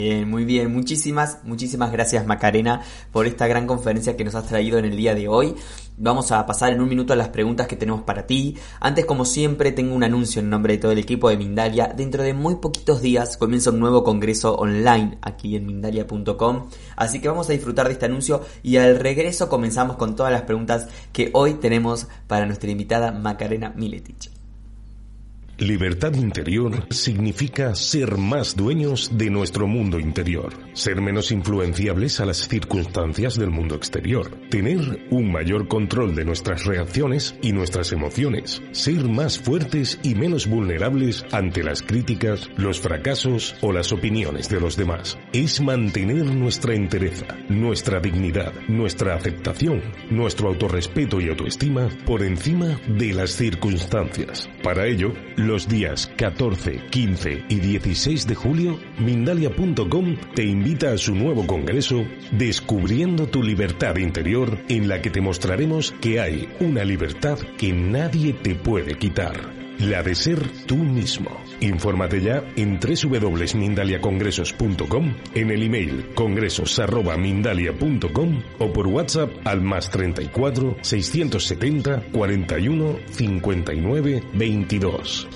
Bien, 0.00 0.30
muy 0.30 0.44
bien, 0.44 0.72
muchísimas, 0.72 1.40
muchísimas 1.42 1.90
gracias 1.90 2.24
Macarena 2.24 2.82
por 3.10 3.26
esta 3.26 3.48
gran 3.48 3.66
conferencia 3.66 4.16
que 4.16 4.22
nos 4.22 4.36
has 4.36 4.46
traído 4.46 4.78
en 4.78 4.84
el 4.84 4.96
día 4.96 5.12
de 5.12 5.26
hoy. 5.26 5.56
Vamos 5.96 6.30
a 6.30 6.46
pasar 6.46 6.72
en 6.72 6.80
un 6.80 6.88
minuto 6.88 7.14
a 7.14 7.16
las 7.16 7.30
preguntas 7.30 7.66
que 7.66 7.74
tenemos 7.74 8.02
para 8.02 8.24
ti. 8.24 8.56
Antes, 8.78 9.06
como 9.06 9.24
siempre, 9.24 9.72
tengo 9.72 9.96
un 9.96 10.04
anuncio 10.04 10.40
en 10.40 10.50
nombre 10.50 10.74
de 10.74 10.78
todo 10.78 10.92
el 10.92 10.98
equipo 10.98 11.28
de 11.28 11.36
Mindalia. 11.36 11.92
Dentro 11.96 12.22
de 12.22 12.32
muy 12.32 12.54
poquitos 12.60 13.02
días 13.02 13.36
comienza 13.36 13.70
un 13.70 13.80
nuevo 13.80 14.04
congreso 14.04 14.54
online 14.54 15.18
aquí 15.20 15.56
en 15.56 15.66
Mindalia.com. 15.66 16.68
Así 16.94 17.20
que 17.20 17.28
vamos 17.28 17.48
a 17.48 17.54
disfrutar 17.54 17.88
de 17.88 17.94
este 17.94 18.06
anuncio 18.06 18.42
y 18.62 18.76
al 18.76 19.00
regreso 19.00 19.48
comenzamos 19.48 19.96
con 19.96 20.14
todas 20.14 20.30
las 20.30 20.42
preguntas 20.42 20.86
que 21.12 21.30
hoy 21.34 21.54
tenemos 21.54 22.06
para 22.28 22.46
nuestra 22.46 22.70
invitada 22.70 23.10
Macarena 23.10 23.72
Miletich. 23.74 24.37
Libertad 25.60 26.14
interior 26.14 26.86
significa 26.90 27.74
ser 27.74 28.16
más 28.16 28.54
dueños 28.54 29.10
de 29.18 29.28
nuestro 29.28 29.66
mundo 29.66 29.98
interior, 29.98 30.54
ser 30.72 31.00
menos 31.00 31.32
influenciables 31.32 32.20
a 32.20 32.26
las 32.26 32.46
circunstancias 32.46 33.36
del 33.36 33.50
mundo 33.50 33.74
exterior, 33.74 34.30
tener 34.50 35.08
un 35.10 35.32
mayor 35.32 35.66
control 35.66 36.14
de 36.14 36.24
nuestras 36.24 36.64
reacciones 36.64 37.34
y 37.42 37.52
nuestras 37.52 37.90
emociones, 37.90 38.62
ser 38.70 39.08
más 39.08 39.40
fuertes 39.40 39.98
y 40.04 40.14
menos 40.14 40.46
vulnerables 40.46 41.26
ante 41.32 41.64
las 41.64 41.82
críticas, 41.82 42.48
los 42.56 42.78
fracasos 42.78 43.56
o 43.60 43.72
las 43.72 43.90
opiniones 43.90 44.48
de 44.48 44.60
los 44.60 44.76
demás. 44.76 45.18
Es 45.32 45.60
mantener 45.60 46.26
nuestra 46.26 46.74
entereza, 46.74 47.36
nuestra 47.48 47.98
dignidad, 47.98 48.52
nuestra 48.68 49.16
aceptación, 49.16 49.82
nuestro 50.08 50.50
autorrespeto 50.50 51.20
y 51.20 51.30
autoestima 51.30 51.88
por 52.06 52.22
encima 52.22 52.80
de 52.86 53.12
las 53.12 53.32
circunstancias. 53.32 54.48
Para 54.62 54.86
ello, 54.86 55.12
los 55.48 55.66
días 55.66 56.12
14, 56.16 56.78
15 56.90 57.44
y 57.48 57.54
16 57.58 58.26
de 58.26 58.34
julio, 58.34 58.78
Mindalia.com 58.98 60.16
te 60.34 60.44
invita 60.44 60.92
a 60.92 60.98
su 60.98 61.14
nuevo 61.14 61.46
congreso 61.46 62.04
Descubriendo 62.30 63.26
tu 63.26 63.42
libertad 63.42 63.96
interior, 63.96 64.58
en 64.68 64.88
la 64.88 65.00
que 65.00 65.10
te 65.10 65.22
mostraremos 65.22 65.92
que 66.02 66.20
hay 66.20 66.48
una 66.60 66.84
libertad 66.84 67.38
que 67.56 67.72
nadie 67.72 68.34
te 68.34 68.54
puede 68.54 68.96
quitar 68.96 69.67
la 69.78 70.02
de 70.02 70.14
ser 70.14 70.38
tú 70.66 70.76
mismo. 70.76 71.30
Infórmate 71.60 72.20
ya 72.20 72.44
en 72.56 72.78
www.mindaliacongresos.com, 72.80 75.14
en 75.34 75.50
el 75.50 75.62
email 75.62 76.10
congresos@mindalia.com 76.14 78.42
o 78.58 78.72
por 78.72 78.86
WhatsApp 78.86 79.30
al 79.44 79.60
más 79.62 79.90
34 79.90 80.76
670 80.82 82.02
41 82.12 82.98
59 83.10 84.22
22. 84.34 85.28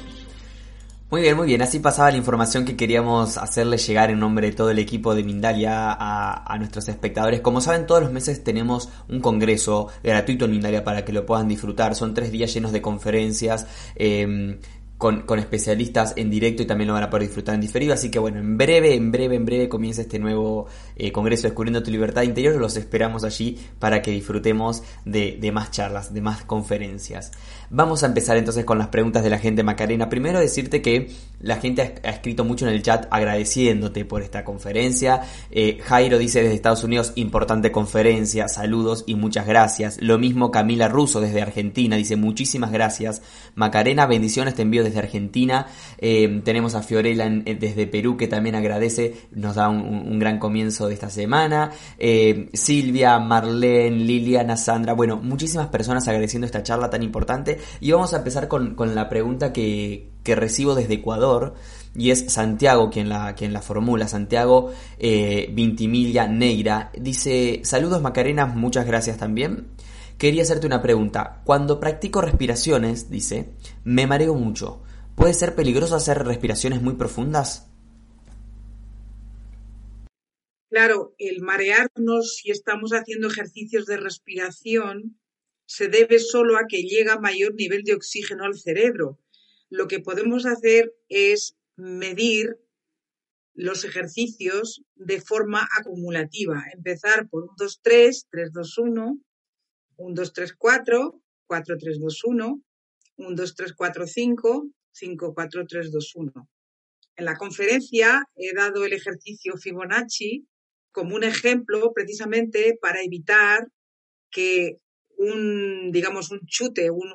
Muy 1.13 1.21
bien, 1.21 1.37
muy 1.37 1.47
bien. 1.47 1.61
Así 1.61 1.79
pasaba 1.79 2.11
la 2.11 2.17
información 2.17 2.65
que 2.65 2.75
queríamos 2.75 3.37
hacerle 3.37 3.77
llegar 3.77 4.11
en 4.11 4.19
nombre 4.19 4.47
de 4.47 4.57
todo 4.57 4.71
el 4.71 4.79
equipo 4.79 5.15
de 5.15 5.23
Mindalia 5.23 5.93
a, 5.93 6.57
nuestros 6.57 6.89
espectadores. 6.89 7.43
Como 7.43 7.61
saben, 7.61 7.87
todos 7.87 8.01
los 8.03 8.13
meses 8.13 8.43
tenemos 8.43 8.89
un 9.11 9.21
congreso 9.21 9.89
gratuito 10.03 10.47
en 10.47 10.53
Mindalia 10.53 10.85
para 10.85 11.05
que 11.05 11.13
lo 11.13 11.27
puedan 11.27 11.49
disfrutar. 11.49 11.95
Son 11.97 12.15
tres 12.15 12.33
días 12.33 12.55
llenos 12.55 12.73
de 12.73 12.81
conferencias. 12.81 13.67
Eh, 13.95 14.57
con, 15.03 15.39
especialistas 15.41 16.13
en 16.15 16.31
directo 16.31 16.63
y 16.63 16.67
también 16.67 16.87
lo 16.87 16.95
van 16.95 17.03
a 17.03 17.11
poder 17.11 17.27
disfrutar 17.27 17.57
en 17.57 17.61
diferido. 17.61 17.93
Así 17.93 18.09
que 18.09 18.21
bueno, 18.21 18.39
en 18.39 18.57
breve, 18.57 18.95
en 18.95 19.11
breve, 19.11 19.35
en 19.35 19.45
breve 19.45 19.69
comienza 19.69 20.03
este 20.03 20.21
nuevo 20.21 20.69
eh, 20.95 21.11
Congreso 21.11 21.49
Descubriendo 21.49 21.83
tu 21.83 21.91
Libertad 21.91 22.23
Interior. 22.23 22.55
Los 22.55 22.77
esperamos 22.77 23.25
allí 23.25 23.59
para 23.81 24.01
que 24.01 24.13
disfrutemos 24.13 24.85
de, 25.05 25.51
más 25.53 25.73
charlas, 25.73 26.15
de 26.15 26.21
más 26.21 26.45
conferencias. 26.45 27.33
Vamos 27.75 28.03
a 28.03 28.07
empezar 28.07 28.37
entonces 28.37 28.67
con 28.67 28.77
las 28.77 28.89
preguntas 28.89 29.25
de 29.25 29.31
la 29.31 29.39
gente 29.39 29.63
Macarena. 29.63 30.11
Primero 30.11 30.39
decirte 30.39 30.83
que 30.83 31.09
la 31.41 31.57
gente 31.57 31.81
ha, 32.05 32.11
escrito 32.11 32.45
mucho 32.45 32.69
en 32.69 32.75
el 32.75 32.83
chat 32.83 33.07
agradeciéndote 33.11 34.05
por 34.05 34.21
esta 34.21 34.45
conferencia. 34.45 35.23
Eh, 35.51 35.79
Jairo 35.83 36.19
dice 36.19 36.43
desde 36.43 36.55
Estados 36.55 36.85
Unidos, 36.85 37.15
importante 37.15 37.73
conferencia, 37.73 38.47
saludos 38.49 39.05
y 39.07 39.15
muchas 39.15 39.47
gracias. 39.47 39.97
Lo 40.03 40.19
mismo 40.19 40.51
Camila 40.51 40.89
Russo 40.89 41.23
desde 41.23 41.41
Argentina, 41.41 41.97
dice 41.97 42.17
muchísimas 42.17 42.73
gracias. 42.73 43.23
Macarena, 43.55 44.05
bendiciones, 44.05 44.55
te 44.55 44.61
envío 44.61 44.85
desde 44.85 44.99
Argentina. 44.99 45.67
Eh, 45.97 46.43
tenemos 46.45 46.75
a 46.75 46.83
Fiorella 46.83 47.27
desde 47.27 47.87
Perú 47.87 48.19
que 48.19 48.29
también 48.29 48.55
agradece, 48.55 49.15
nos 49.31 49.55
da 49.55 49.71
un, 49.71 50.19
gran 50.19 50.39
comienzo 50.39 50.89
de 50.89 50.95
esta 50.95 51.09
semana. 51.09 51.71
Eh, 51.99 52.51
Silvia, 52.53 53.19
Marlene, 53.19 53.97
Liliana, 53.97 54.59
Sandra, 54.59 54.93
bueno, 54.93 55.17
muchísimas 55.17 55.69
personas 55.69 56.07
agradeciendo 56.07 56.45
esta 56.45 56.63
charla 56.63 56.91
tan 56.91 57.03
importante. 57.03 57.62
Y 57.81 57.93
vamos 57.93 58.15
a 58.15 58.19
empezar 58.19 58.49
con, 58.49 58.77
la 58.95 59.09
pregunta 59.09 59.53
que, 59.53 60.11
recibo 60.25 60.75
desde 60.75 60.95
Ecuador 60.95 61.55
y 61.95 62.11
es 62.11 62.33
Santiago 62.33 62.91
quien 62.91 63.09
la, 63.09 63.35
quien 63.35 63.53
la 63.53 63.61
formula, 63.61 64.09
Santiago 64.09 64.73
eh, 64.99 65.51
Vintimilla 65.53 66.27
Neira. 66.27 66.91
Dice, 66.99 67.61
saludos 67.65 68.01
Macarena, 68.01 68.47
muchas 68.47 68.87
gracias 68.87 69.19
también. 69.19 69.69
Quería 70.19 70.43
hacerte 70.43 70.67
una 70.67 70.83
pregunta. 70.83 71.43
Cuando 71.45 71.81
practico 71.81 72.21
respiraciones, 72.21 73.11
dice, 73.11 73.51
me 73.85 74.07
mareo 74.07 74.35
mucho. 74.35 74.83
¿Puede 75.17 75.35
ser 75.35 75.55
peligroso 75.55 75.97
hacer 75.97 76.25
respiraciones 76.25 76.81
muy 76.81 76.95
profundas? 76.95 77.69
Claro, 80.73 81.15
el 81.19 81.43
marearnos 81.43 82.37
si 82.37 82.51
estamos 82.51 82.93
haciendo 82.93 83.29
ejercicios 83.29 83.85
de 83.85 83.99
respiración 83.99 85.19
se 85.75 85.89
debe 85.89 86.19
solo 86.19 86.59
a 86.59 86.67
que 86.69 86.83
llega 86.83 87.19
mayor 87.19 87.55
nivel 87.55 87.83
de 87.83 87.95
oxígeno 87.95 88.45
al 88.45 88.59
cerebro. 88.59 89.19
lo 89.71 89.89
que 89.89 90.01
podemos 90.01 90.45
hacer 90.45 90.93
es 91.09 91.57
medir 91.77 92.59
los 93.55 93.83
ejercicios 93.87 94.83
de 94.97 95.19
forma 95.23 95.67
acumulativa. 95.79 96.63
Empezar 96.75 97.27
por 97.31 97.45
1, 97.45 97.55
2, 97.57 97.81
3, 97.83 98.27
3, 98.31 98.53
2, 98.53 98.79
1, 98.79 99.19
1, 99.97 100.15
2, 100.15 100.33
3, 100.35 100.53
4, 100.59 101.23
4, 101.47 101.79
3, 101.79 102.01
2, 102.01 102.25
1, 102.25 102.63
1, 103.17 103.35
2, 103.35 103.55
3, 103.55 103.73
4, 103.73 104.07
5, 104.07 104.69
5, 104.93 105.35
4, 105.35 105.67
3, 105.67 105.91
2, 105.91 106.17
1. 106.17 106.49
En 107.17 107.25
la 107.25 107.37
conferencia 107.39 108.29
he 108.37 108.53
dado 108.53 108.85
el 108.85 108.93
ejercicio 108.93 109.57
Fibonacci 109.57 110.47
como 110.91 111.15
un 111.17 111.25
ejemplo 111.25 111.93
precisamente 111.95 112.77
para 112.79 113.01
evitar 113.01 113.69
que 114.31 114.83
un, 115.23 115.91
digamos, 115.93 116.31
un 116.31 116.41
chute, 116.47 116.91
un, 116.91 117.09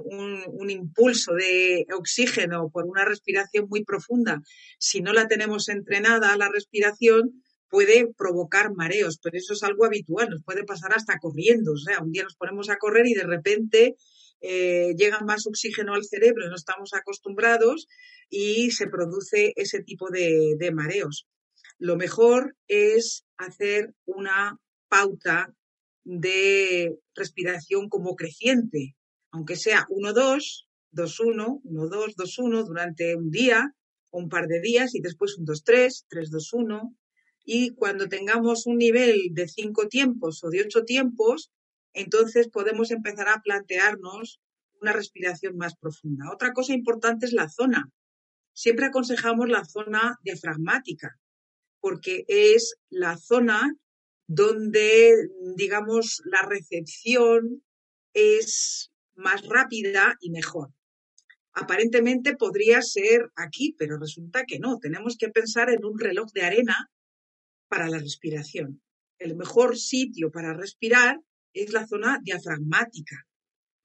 un, 0.45 0.69
impulso 0.69 1.33
de 1.33 1.85
oxígeno 1.93 2.69
por 2.71 2.85
una 2.85 3.05
respiración 3.05 3.67
muy 3.69 3.83
profunda, 3.83 4.41
si 4.79 5.01
no 5.01 5.13
la 5.13 5.27
tenemos 5.27 5.69
entrenada, 5.69 6.37
la 6.37 6.49
respiración 6.49 7.43
puede 7.69 8.07
provocar 8.17 8.73
mareos, 8.73 9.19
pero 9.21 9.37
eso 9.37 9.53
es 9.53 9.63
algo 9.63 9.85
habitual, 9.85 10.29
nos 10.29 10.43
puede 10.43 10.63
pasar 10.63 10.93
hasta 10.93 11.19
corriendo, 11.19 11.73
o 11.73 11.77
sea, 11.77 12.01
un 12.01 12.11
día 12.11 12.23
nos 12.23 12.35
ponemos 12.35 12.69
a 12.69 12.77
correr 12.77 13.07
y 13.07 13.13
de 13.13 13.23
repente 13.23 13.95
eh, 14.41 14.93
llega 14.97 15.19
más 15.19 15.45
oxígeno 15.47 15.93
al 15.93 16.05
cerebro, 16.05 16.47
no 16.47 16.55
estamos 16.55 16.93
acostumbrados 16.93 17.87
y 18.29 18.71
se 18.71 18.87
produce 18.87 19.53
ese 19.57 19.81
tipo 19.81 20.09
de 20.09 20.71
mareos. 20.73 21.27
Lo 21.79 21.95
mejor 21.95 22.55
es 22.67 23.25
hacer 23.37 23.93
una 24.05 24.57
pauta 24.89 25.53
de 26.07 26.97
respiración 27.15 27.89
como 27.89 28.15
creciente, 28.15 28.95
aunque 29.29 29.57
sea 29.57 29.85
1-2, 29.89 30.65
2-1, 30.93 31.61
1-2, 31.63 32.15
2-1 32.15 32.65
durante 32.65 33.15
un 33.17 33.29
día 33.29 33.75
o 34.09 34.19
un 34.19 34.29
par 34.29 34.47
de 34.47 34.61
días 34.61 34.95
y 34.95 35.01
después 35.01 35.37
un 35.37 35.45
2-3, 35.45 36.05
3-2-1. 36.09 36.95
Y 37.43 37.71
cuando 37.75 38.07
tengamos 38.07 38.67
un 38.67 38.77
nivel 38.77 39.33
de 39.33 39.49
cinco 39.49 39.89
tiempos 39.89 40.43
o 40.45 40.49
de 40.49 40.61
ocho 40.61 40.85
tiempos, 40.85 41.51
entonces 41.93 42.47
podemos 42.47 42.91
empezar 42.91 43.27
a 43.27 43.41
plantearnos 43.41 44.39
una 44.79 44.93
respiración 44.93 45.57
más 45.57 45.75
profunda. 45.75 46.31
Otra 46.31 46.53
cosa 46.53 46.73
importante 46.73 47.25
es 47.25 47.33
la 47.33 47.49
zona. 47.49 47.91
Siempre 48.53 48.85
aconsejamos 48.85 49.49
la 49.49 49.65
zona 49.65 50.17
diafragmática, 50.23 51.19
porque 51.81 52.23
es 52.29 52.75
la 52.89 53.17
zona 53.17 53.73
donde, 54.27 55.29
digamos, 55.55 56.21
la 56.25 56.41
recepción 56.41 57.63
es 58.13 58.91
más 59.15 59.45
rápida 59.47 60.17
y 60.19 60.29
mejor. 60.31 60.73
Aparentemente 61.53 62.35
podría 62.35 62.81
ser 62.81 63.31
aquí, 63.35 63.75
pero 63.79 63.97
resulta 63.97 64.43
que 64.45 64.59
no. 64.59 64.77
Tenemos 64.77 65.17
que 65.17 65.29
pensar 65.29 65.69
en 65.69 65.83
un 65.85 65.97
reloj 65.97 66.31
de 66.33 66.43
arena 66.43 66.91
para 67.67 67.89
la 67.89 67.97
respiración. 67.97 68.81
El 69.17 69.35
mejor 69.35 69.77
sitio 69.77 70.29
para 70.29 70.53
respirar 70.53 71.19
es 71.53 71.73
la 71.73 71.87
zona 71.87 72.19
diafragmática, 72.21 73.25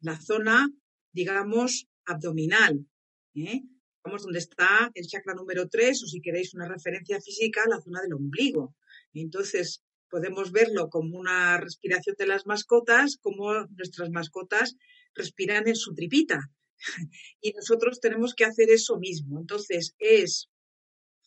la 0.00 0.20
zona, 0.20 0.68
digamos, 1.12 1.88
abdominal. 2.04 2.86
¿eh? 3.34 3.62
Vamos 4.04 4.24
donde 4.24 4.40
está 4.40 4.90
el 4.92 5.06
chakra 5.06 5.34
número 5.34 5.68
3 5.68 6.02
o 6.02 6.06
si 6.06 6.20
queréis 6.20 6.52
una 6.54 6.68
referencia 6.68 7.20
física, 7.20 7.62
la 7.68 7.80
zona 7.80 8.02
del 8.02 8.12
ombligo. 8.12 8.74
Entonces, 9.14 9.82
podemos 10.12 10.52
verlo 10.52 10.90
como 10.90 11.18
una 11.18 11.56
respiración 11.56 12.14
de 12.18 12.26
las 12.26 12.44
mascotas, 12.44 13.16
como 13.16 13.64
nuestras 13.78 14.10
mascotas 14.10 14.76
respiran 15.14 15.66
en 15.68 15.74
su 15.74 15.94
tripita. 15.94 16.38
Y 17.40 17.52
nosotros 17.52 17.98
tenemos 17.98 18.34
que 18.34 18.44
hacer 18.44 18.68
eso 18.68 18.98
mismo. 18.98 19.40
Entonces, 19.40 19.94
es 19.98 20.50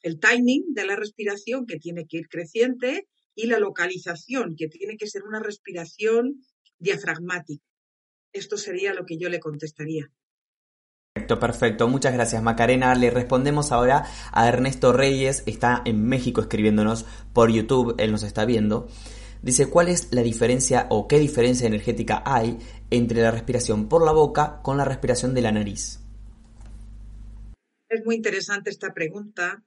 el 0.03 0.19
timing 0.19 0.75
de 0.75 0.85
la 0.85 0.95
respiración 0.95 1.65
que 1.65 1.79
tiene 1.79 2.05
que 2.05 2.17
ir 2.17 2.27
creciente 2.27 3.07
y 3.33 3.47
la 3.47 3.57
localización, 3.57 4.55
que 4.55 4.67
tiene 4.67 4.97
que 4.97 5.07
ser 5.07 5.23
una 5.23 5.39
respiración 5.39 6.45
diafragmática. 6.77 7.65
Esto 8.33 8.55
sería 8.55 8.93
lo 8.93 9.05
que 9.05 9.17
yo 9.17 9.29
le 9.29 9.39
contestaría. 9.39 10.11
Perfecto, 11.15 11.39
perfecto. 11.39 11.87
Muchas 11.87 12.13
gracias 12.13 12.43
Macarena. 12.43 12.93
Le 12.93 13.09
respondemos 13.09 13.71
ahora 13.71 14.03
a 14.33 14.49
Ernesto 14.49 14.91
Reyes. 14.91 15.43
Está 15.45 15.81
en 15.85 16.03
México 16.05 16.41
escribiéndonos 16.41 17.05
por 17.31 17.49
YouTube. 17.49 17.95
Él 17.99 18.11
nos 18.11 18.23
está 18.23 18.43
viendo. 18.43 18.89
Dice, 19.41 19.69
¿cuál 19.69 19.87
es 19.87 20.09
la 20.11 20.23
diferencia 20.23 20.87
o 20.89 21.07
qué 21.07 21.17
diferencia 21.17 21.67
energética 21.67 22.21
hay 22.25 22.59
entre 22.89 23.21
la 23.21 23.31
respiración 23.31 23.87
por 23.87 24.03
la 24.03 24.11
boca 24.11 24.59
con 24.61 24.75
la 24.75 24.83
respiración 24.83 25.33
de 25.33 25.41
la 25.41 25.53
nariz? 25.53 26.01
Es 27.87 28.03
muy 28.03 28.15
interesante 28.15 28.69
esta 28.69 28.93
pregunta 28.93 29.63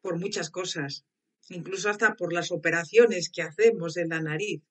por 0.00 0.18
muchas 0.18 0.48
cosas, 0.48 1.04
incluso 1.50 1.90
hasta 1.90 2.14
por 2.14 2.32
las 2.32 2.50
operaciones 2.50 3.28
que 3.28 3.42
hacemos 3.42 3.98
en 3.98 4.08
la 4.08 4.22
nariz. 4.22 4.62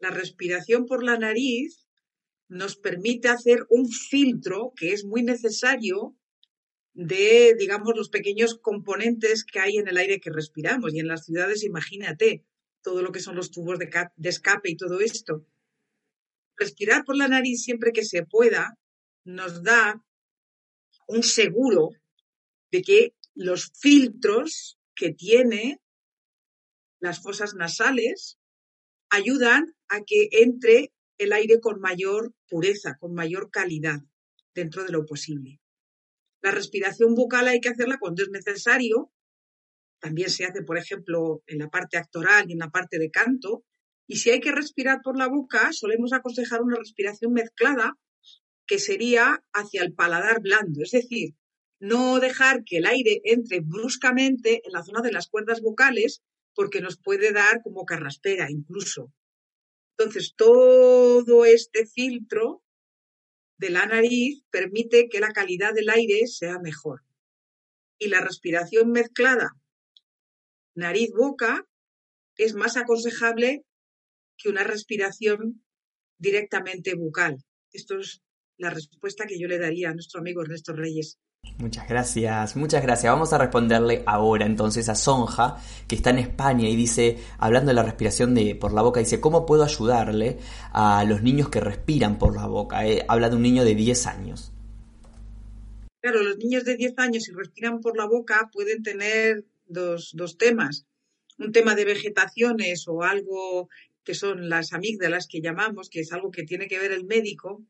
La 0.00 0.10
respiración 0.10 0.86
por 0.86 1.04
la 1.04 1.16
nariz 1.16 1.86
nos 2.50 2.76
permite 2.76 3.28
hacer 3.28 3.64
un 3.70 3.88
filtro 3.88 4.72
que 4.74 4.92
es 4.92 5.04
muy 5.04 5.22
necesario 5.22 6.16
de, 6.92 7.54
digamos, 7.56 7.96
los 7.96 8.10
pequeños 8.10 8.58
componentes 8.60 9.44
que 9.44 9.60
hay 9.60 9.76
en 9.76 9.86
el 9.86 9.96
aire 9.96 10.20
que 10.20 10.30
respiramos. 10.30 10.92
Y 10.92 10.98
en 10.98 11.06
las 11.06 11.24
ciudades, 11.24 11.62
imagínate, 11.62 12.44
todo 12.82 13.02
lo 13.02 13.12
que 13.12 13.20
son 13.20 13.36
los 13.36 13.52
tubos 13.52 13.78
de, 13.78 13.88
de 14.16 14.28
escape 14.28 14.68
y 14.68 14.76
todo 14.76 15.00
esto. 15.00 15.46
Respirar 16.56 17.04
por 17.04 17.16
la 17.16 17.28
nariz 17.28 17.62
siempre 17.62 17.92
que 17.92 18.04
se 18.04 18.26
pueda 18.26 18.76
nos 19.24 19.62
da 19.62 20.04
un 21.06 21.22
seguro 21.22 21.90
de 22.72 22.82
que 22.82 23.14
los 23.34 23.70
filtros 23.78 24.76
que 24.96 25.12
tiene 25.12 25.80
las 26.98 27.22
fosas 27.22 27.54
nasales 27.54 28.38
ayudan 29.08 29.76
a 29.88 30.00
que 30.02 30.28
entre 30.32 30.92
el 31.20 31.32
aire 31.32 31.60
con 31.60 31.80
mayor 31.80 32.34
pureza, 32.48 32.96
con 32.98 33.14
mayor 33.14 33.50
calidad 33.50 34.00
dentro 34.54 34.84
de 34.84 34.92
lo 34.92 35.04
posible. 35.04 35.60
La 36.42 36.50
respiración 36.50 37.14
bucal 37.14 37.48
hay 37.48 37.60
que 37.60 37.68
hacerla 37.68 37.98
cuando 37.98 38.22
es 38.22 38.30
necesario. 38.30 39.12
También 40.00 40.30
se 40.30 40.46
hace, 40.46 40.62
por 40.62 40.78
ejemplo, 40.78 41.42
en 41.46 41.58
la 41.58 41.68
parte 41.68 41.98
actoral 41.98 42.48
y 42.48 42.54
en 42.54 42.60
la 42.60 42.70
parte 42.70 42.98
de 42.98 43.10
canto. 43.10 43.64
Y 44.06 44.16
si 44.16 44.30
hay 44.30 44.40
que 44.40 44.50
respirar 44.50 45.02
por 45.02 45.18
la 45.18 45.28
boca, 45.28 45.72
solemos 45.72 46.14
aconsejar 46.14 46.62
una 46.62 46.76
respiración 46.76 47.34
mezclada 47.34 47.98
que 48.66 48.78
sería 48.78 49.44
hacia 49.52 49.82
el 49.82 49.92
paladar 49.92 50.40
blando, 50.40 50.82
es 50.82 50.92
decir, 50.92 51.34
no 51.80 52.20
dejar 52.20 52.62
que 52.64 52.78
el 52.78 52.86
aire 52.86 53.20
entre 53.24 53.60
bruscamente 53.60 54.62
en 54.64 54.72
la 54.72 54.84
zona 54.84 55.02
de 55.02 55.12
las 55.12 55.28
cuerdas 55.28 55.60
vocales 55.60 56.22
porque 56.54 56.80
nos 56.80 56.96
puede 56.96 57.32
dar 57.32 57.62
como 57.62 57.84
carraspera 57.84 58.50
incluso. 58.50 59.12
Entonces, 60.00 60.32
todo 60.34 61.44
este 61.44 61.84
filtro 61.84 62.62
de 63.58 63.68
la 63.68 63.84
nariz 63.84 64.42
permite 64.50 65.10
que 65.10 65.20
la 65.20 65.34
calidad 65.34 65.74
del 65.74 65.90
aire 65.90 66.26
sea 66.26 66.58
mejor. 66.58 67.02
Y 67.98 68.08
la 68.08 68.22
respiración 68.22 68.92
mezclada 68.92 69.50
nariz-boca 70.74 71.68
es 72.38 72.54
más 72.54 72.78
aconsejable 72.78 73.66
que 74.38 74.48
una 74.48 74.64
respiración 74.64 75.62
directamente 76.16 76.94
bucal. 76.94 77.44
Esto 77.70 77.98
es 77.98 78.22
la 78.60 78.70
respuesta 78.70 79.26
que 79.26 79.38
yo 79.38 79.48
le 79.48 79.58
daría 79.58 79.90
a 79.90 79.94
nuestro 79.94 80.20
amigo 80.20 80.42
Ernesto 80.42 80.72
Reyes. 80.72 81.18
Muchas 81.58 81.88
gracias, 81.88 82.56
muchas 82.56 82.82
gracias. 82.82 83.10
Vamos 83.10 83.32
a 83.32 83.38
responderle 83.38 84.02
ahora 84.06 84.44
entonces 84.44 84.88
a 84.90 84.94
Sonja, 84.94 85.56
que 85.88 85.94
está 85.94 86.10
en 86.10 86.18
España 86.18 86.68
y 86.68 86.76
dice, 86.76 87.18
hablando 87.38 87.70
de 87.70 87.74
la 87.74 87.82
respiración 87.82 88.34
de, 88.34 88.54
por 88.54 88.74
la 88.74 88.82
boca, 88.82 89.00
dice, 89.00 89.20
¿cómo 89.20 89.46
puedo 89.46 89.64
ayudarle 89.64 90.38
a 90.72 91.04
los 91.04 91.22
niños 91.22 91.48
que 91.48 91.60
respiran 91.60 92.18
por 92.18 92.36
la 92.36 92.46
boca? 92.46 92.86
Eh, 92.86 93.04
habla 93.08 93.30
de 93.30 93.36
un 93.36 93.42
niño 93.42 93.64
de 93.64 93.74
10 93.74 94.06
años. 94.06 94.52
Claro, 96.02 96.22
los 96.22 96.36
niños 96.36 96.64
de 96.64 96.76
10 96.76 96.98
años 96.98 97.24
si 97.24 97.32
respiran 97.32 97.80
por 97.80 97.96
la 97.96 98.06
boca 98.06 98.50
pueden 98.52 98.82
tener 98.82 99.44
dos, 99.66 100.10
dos 100.14 100.36
temas. 100.36 100.86
Un 101.38 101.52
tema 101.52 101.74
de 101.74 101.86
vegetaciones 101.86 102.86
o 102.86 103.02
algo 103.02 103.70
que 104.04 104.14
son 104.14 104.50
las 104.50 104.74
amígdalas 104.74 105.26
que 105.26 105.40
llamamos, 105.40 105.88
que 105.88 106.00
es 106.00 106.12
algo 106.12 106.30
que 106.30 106.44
tiene 106.44 106.68
que 106.68 106.78
ver 106.78 106.92
el 106.92 107.04
médico, 107.04 107.62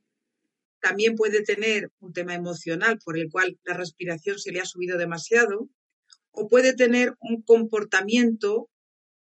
también 0.80 1.14
puede 1.14 1.42
tener 1.42 1.90
un 2.00 2.12
tema 2.12 2.34
emocional 2.34 2.98
por 3.04 3.18
el 3.18 3.30
cual 3.30 3.58
la 3.64 3.74
respiración 3.74 4.38
se 4.38 4.52
le 4.52 4.60
ha 4.60 4.64
subido 4.64 4.98
demasiado 4.98 5.68
o 6.32 6.48
puede 6.48 6.74
tener 6.74 7.14
un 7.20 7.42
comportamiento 7.42 8.70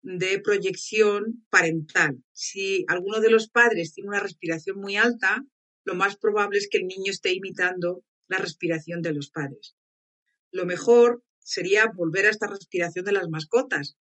de 0.02 0.40
proyección 0.40 1.46
parental. 1.50 2.24
Si 2.32 2.86
alguno 2.88 3.20
de 3.20 3.32
los 3.32 3.50
padres 3.50 3.94
tiene 3.94 4.10
una 4.10 4.20
respiración 4.20 4.80
muy 4.80 4.96
alta, 4.96 5.44
lo 5.84 5.96
más 5.96 6.18
probable 6.18 6.60
es 6.60 6.70
que 6.70 6.78
el 6.78 6.88
niño 6.88 7.12
esté 7.12 7.34
imitando 7.34 8.04
la 8.28 8.38
respiración 8.38 9.02
de 9.02 9.14
los 9.14 9.30
padres. 9.30 9.76
Lo 10.52 10.66
mejor 10.66 11.24
sería 11.40 11.88
volver 11.94 12.26
a 12.26 12.30
esta 12.30 12.48
respiración 12.48 13.06
de 13.06 13.14
las 13.14 13.30
mascotas, 13.30 13.98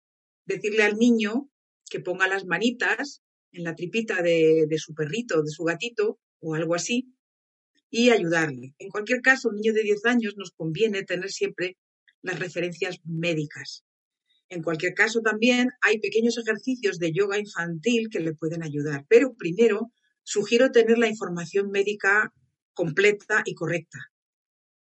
decirle 0.47 0.83
al 0.83 0.97
niño 0.97 1.51
que 1.89 2.01
ponga 2.01 2.27
las 2.27 2.47
manitas 2.47 3.23
en 3.53 3.65
la 3.65 3.75
tripita 3.75 4.23
de, 4.23 4.67
de 4.67 4.79
su 4.79 4.95
perrito, 4.95 5.43
de 5.43 5.51
su 5.51 5.65
gatito 5.65 6.19
o 6.41 6.55
algo 6.55 6.75
así, 6.75 7.15
y 7.97 8.11
ayudarle. 8.11 8.75
En 8.81 8.89
cualquier 8.89 9.21
caso, 9.21 9.49
un 9.49 9.55
niño 9.55 9.73
de 9.73 9.85
10 9.85 10.05
años 10.07 10.35
nos 10.37 10.51
conviene 10.51 11.05
tener 11.05 11.31
siempre 11.31 11.79
las 12.23 12.41
referencias 12.41 12.99
médicas. 13.05 13.85
En 14.49 14.65
cualquier 14.65 14.95
caso, 14.95 15.21
también 15.21 15.71
hay 15.81 16.01
pequeños 16.01 16.37
ejercicios 16.37 16.99
de 16.99 17.13
yoga 17.13 17.39
infantil 17.39 18.09
que 18.11 18.19
le 18.19 18.35
pueden 18.35 18.65
ayudar, 18.65 19.07
pero 19.09 19.35
primero 19.35 19.93
sugiero 20.25 20.73
tener 20.73 20.99
la 20.99 21.07
información 21.07 21.71
médica 21.71 22.35
completa 22.73 23.43
y 23.45 23.55
correcta. 23.55 24.01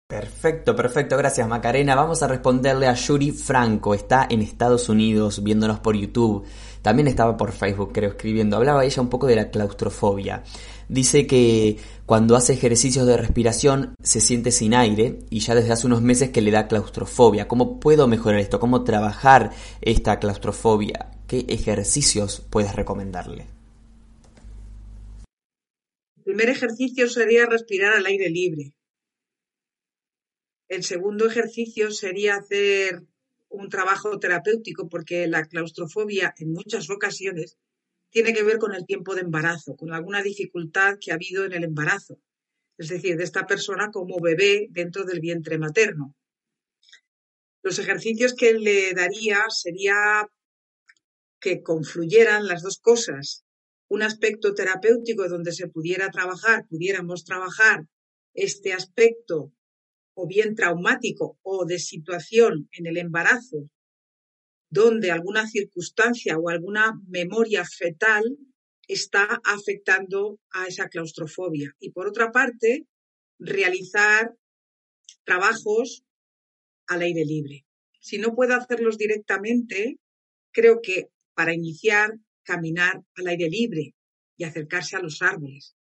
Perfecto, 0.09 0.75
perfecto, 0.75 1.19
gracias 1.19 1.47
Macarena. 1.47 1.95
Vamos 1.95 2.23
a 2.23 2.29
responderle 2.29 2.87
a 2.87 2.95
Yuri 2.95 3.31
Franco, 3.31 3.93
está 3.93 4.27
en 4.31 4.41
Estados 4.41 4.89
Unidos 4.89 5.45
viéndonos 5.45 5.81
por 5.81 5.97
YouTube, 5.97 6.47
también 6.81 7.09
estaba 7.09 7.37
por 7.37 7.53
Facebook 7.53 7.93
creo 7.93 8.09
escribiendo, 8.09 8.57
hablaba 8.57 8.87
ella 8.87 9.03
un 9.03 9.11
poco 9.11 9.27
de 9.27 9.37
la 9.37 9.51
claustrofobia. 9.51 10.43
Dice 10.89 11.27
que 11.27 11.77
cuando 12.07 12.37
hace 12.37 12.55
ejercicios 12.55 13.07
de 13.07 13.19
respiración 13.19 13.95
se 14.03 14.23
siente 14.23 14.51
sin 14.51 14.73
aire 14.73 15.19
y 15.29 15.41
ya 15.41 15.55
desde 15.55 15.73
hace 15.73 15.87
unos 15.87 16.01
meses 16.01 16.31
que 16.31 16.41
le 16.41 16.53
da 16.53 16.69
claustrofobia. 16.69 17.47
¿Cómo 17.47 17.79
puedo 17.79 18.09
mejorar 18.09 18.41
esto? 18.41 18.59
¿Cómo 18.59 18.85
trabajar 18.85 19.51
esta 19.83 20.19
claustrofobia? 20.19 21.11
¿Qué 21.27 21.45
ejercicios 21.51 22.43
puedes 22.49 22.75
recomendarle? 22.75 23.45
El 26.17 26.23
primer 26.25 26.49
ejercicio 26.49 27.11
sería 27.11 27.45
respirar 27.45 27.93
al 27.93 28.07
aire 28.07 28.31
libre 28.31 28.73
el 30.69 30.85
segundo 30.85 31.27
ejercicio 31.27 31.91
sería 31.91 32.37
hacer 32.37 33.03
un 33.49 33.71
trabajo 33.71 34.19
terapéutico 34.19 34.89
porque 34.89 35.27
la 35.27 35.47
claustrofobia 35.47 36.35
en 36.39 36.53
muchas 36.53 36.91
ocasiones 36.91 37.57
tiene 38.11 38.35
que 38.35 38.43
ver 38.43 38.59
con 38.59 38.75
el 38.75 38.87
tiempo 38.87 39.15
de 39.15 39.23
embarazo, 39.23 39.77
con 39.77 39.93
alguna 39.93 40.23
dificultad 40.23 40.99
que 41.01 41.11
ha 41.11 41.15
habido 41.15 41.45
en 41.45 41.55
el 41.55 41.65
embarazo, 41.65 42.21
es 42.77 42.89
decir, 42.89 43.17
de 43.17 43.25
esta 43.25 43.47
persona 43.47 43.91
como 43.91 44.21
bebé 44.21 44.69
dentro 44.71 45.05
del 45.05 45.21
vientre 45.21 45.59
materno. 45.59 46.15
Los 47.63 47.79
ejercicios 47.79 48.35
que 48.35 48.55
le 48.55 48.93
daría 48.93 49.45
sería 49.49 50.29
que 51.41 51.63
confluyeran 51.63 52.47
las 52.47 52.63
dos 52.63 52.79
cosas, 52.79 53.45
un 53.89 54.03
aspecto 54.03 54.55
terapéutico 54.55 55.29
donde 55.29 55.53
se 55.53 55.69
pudiera 55.69 56.11
trabajar, 56.11 56.67
pudiéramos 56.69 57.25
trabajar 57.25 57.87
este 58.35 58.73
aspecto 58.73 59.53
o 60.21 60.27
bien 60.27 60.57
traumático 60.57 61.39
o 61.43 61.65
de 61.65 61.79
situación 61.79 62.69
en 62.73 62.87
el 62.87 62.97
embarazo 62.97 63.71
donde 64.69 65.13
alguna 65.13 65.47
circunstancia 65.47 66.37
o 66.37 66.49
alguna 66.49 67.01
memoria 67.07 67.65
fetal 67.65 68.25
está 68.87 69.41
afectando 69.45 70.41
a 70.51 70.67
esa 70.67 70.89
claustrofobia. 70.89 71.75
Y 71.79 71.91
por 71.91 72.09
otra 72.09 72.33
parte, 72.33 72.87
realizar 73.39 74.35
trabajos 75.25 76.05
al 76.89 77.03
aire 77.03 77.25
libre. 77.25 77.65
Si 78.01 78.19
no 78.19 78.35
puedo 78.35 78.55
hacerlos 78.55 78.99
directamente, 78.99 79.99
creo 80.53 80.81
que 80.83 81.09
para 81.35 81.55
iniciar, 81.55 82.19
caminar 82.43 83.03
al 83.15 83.27
aire 83.29 83.49
libre 83.49 83.95
y 84.37 84.45
acercarse 84.45 84.97
a 84.97 85.01
los 85.01 85.23
árboles. 85.23 85.77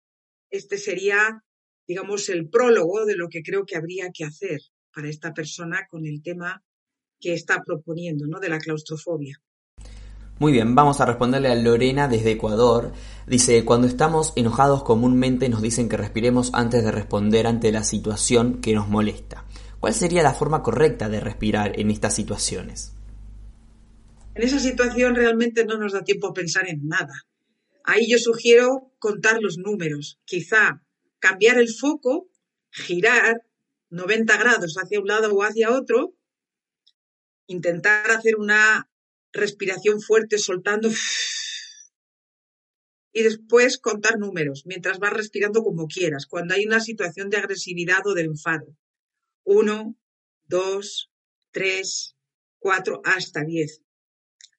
Este 0.50 0.78
sería 0.78 1.44
digamos, 1.88 2.30
el 2.30 2.50
prólogo 2.50 3.06
de 3.06 3.16
lo 3.16 3.30
que 3.30 3.44
creo 3.44 3.66
que 3.66 3.76
habría 3.76 4.12
que 4.14 4.26
hacer 4.26 4.62
para 4.94 5.10
esta 5.10 5.34
persona 5.34 5.88
con 5.90 6.06
el 6.06 6.22
tema 6.22 6.64
que 7.20 7.34
está 7.34 7.62
proponiendo, 7.66 8.28
¿no? 8.28 8.40
De 8.40 8.50
la 8.50 8.60
claustrofobia. 8.60 9.42
Muy 10.40 10.52
bien, 10.52 10.76
vamos 10.76 11.00
a 11.00 11.06
responderle 11.06 11.50
a 11.50 11.56
Lorena 11.56 12.08
desde 12.08 12.32
Ecuador. 12.32 12.92
Dice, 13.28 13.64
cuando 13.64 13.88
estamos 13.88 14.34
enojados 14.36 14.84
comúnmente 14.84 15.48
nos 15.48 15.62
dicen 15.62 15.88
que 15.88 15.96
respiremos 15.96 16.52
antes 16.54 16.84
de 16.84 16.92
responder 16.92 17.48
ante 17.48 17.72
la 17.72 17.84
situación 17.84 18.60
que 18.60 18.74
nos 18.74 18.90
molesta. 18.90 19.46
¿Cuál 19.80 19.94
sería 19.94 20.24
la 20.24 20.34
forma 20.34 20.64
correcta 20.64 21.08
de 21.08 21.20
respirar 21.20 21.80
en 21.80 21.92
estas 21.92 22.16
situaciones? 22.16 22.94
En 24.36 24.44
esa 24.44 24.60
situación 24.60 25.16
realmente 25.16 25.66
no 25.66 25.78
nos 25.78 25.94
da 25.94 26.04
tiempo 26.04 26.28
a 26.28 26.34
pensar 26.34 26.68
en 26.68 26.88
nada. 26.88 27.14
Ahí 27.84 28.10
yo 28.10 28.18
sugiero 28.18 28.92
contar 28.98 29.42
los 29.42 29.58
números. 29.58 30.20
Quizá 30.26 30.82
cambiar 31.24 31.58
el 31.58 31.70
foco, 31.70 32.30
girar 32.70 33.46
90 33.90 34.36
grados 34.36 34.76
hacia 34.76 35.00
un 35.00 35.08
lado 35.08 35.34
o 35.34 35.42
hacia 35.42 35.72
otro, 35.72 36.18
intentar 37.48 38.12
hacer 38.12 38.36
una 38.36 38.90
respiración 39.32 40.02
fuerte 40.02 40.38
soltando 40.38 40.90
y 43.14 43.24
después 43.24 43.78
contar 43.78 44.20
números 44.20 44.64
mientras 44.66 45.00
vas 45.00 45.14
respirando 45.14 45.64
como 45.64 45.88
quieras, 45.88 46.26
cuando 46.26 46.56
hay 46.56 46.66
una 46.66 46.82
situación 46.82 47.30
de 47.30 47.38
agresividad 47.38 48.06
o 48.06 48.14
de 48.14 48.24
enfado. 48.24 48.76
Uno, 49.46 49.96
dos, 50.44 51.10
tres, 51.52 52.18
cuatro, 52.60 53.02
hasta 53.06 53.46
diez. 53.46 53.82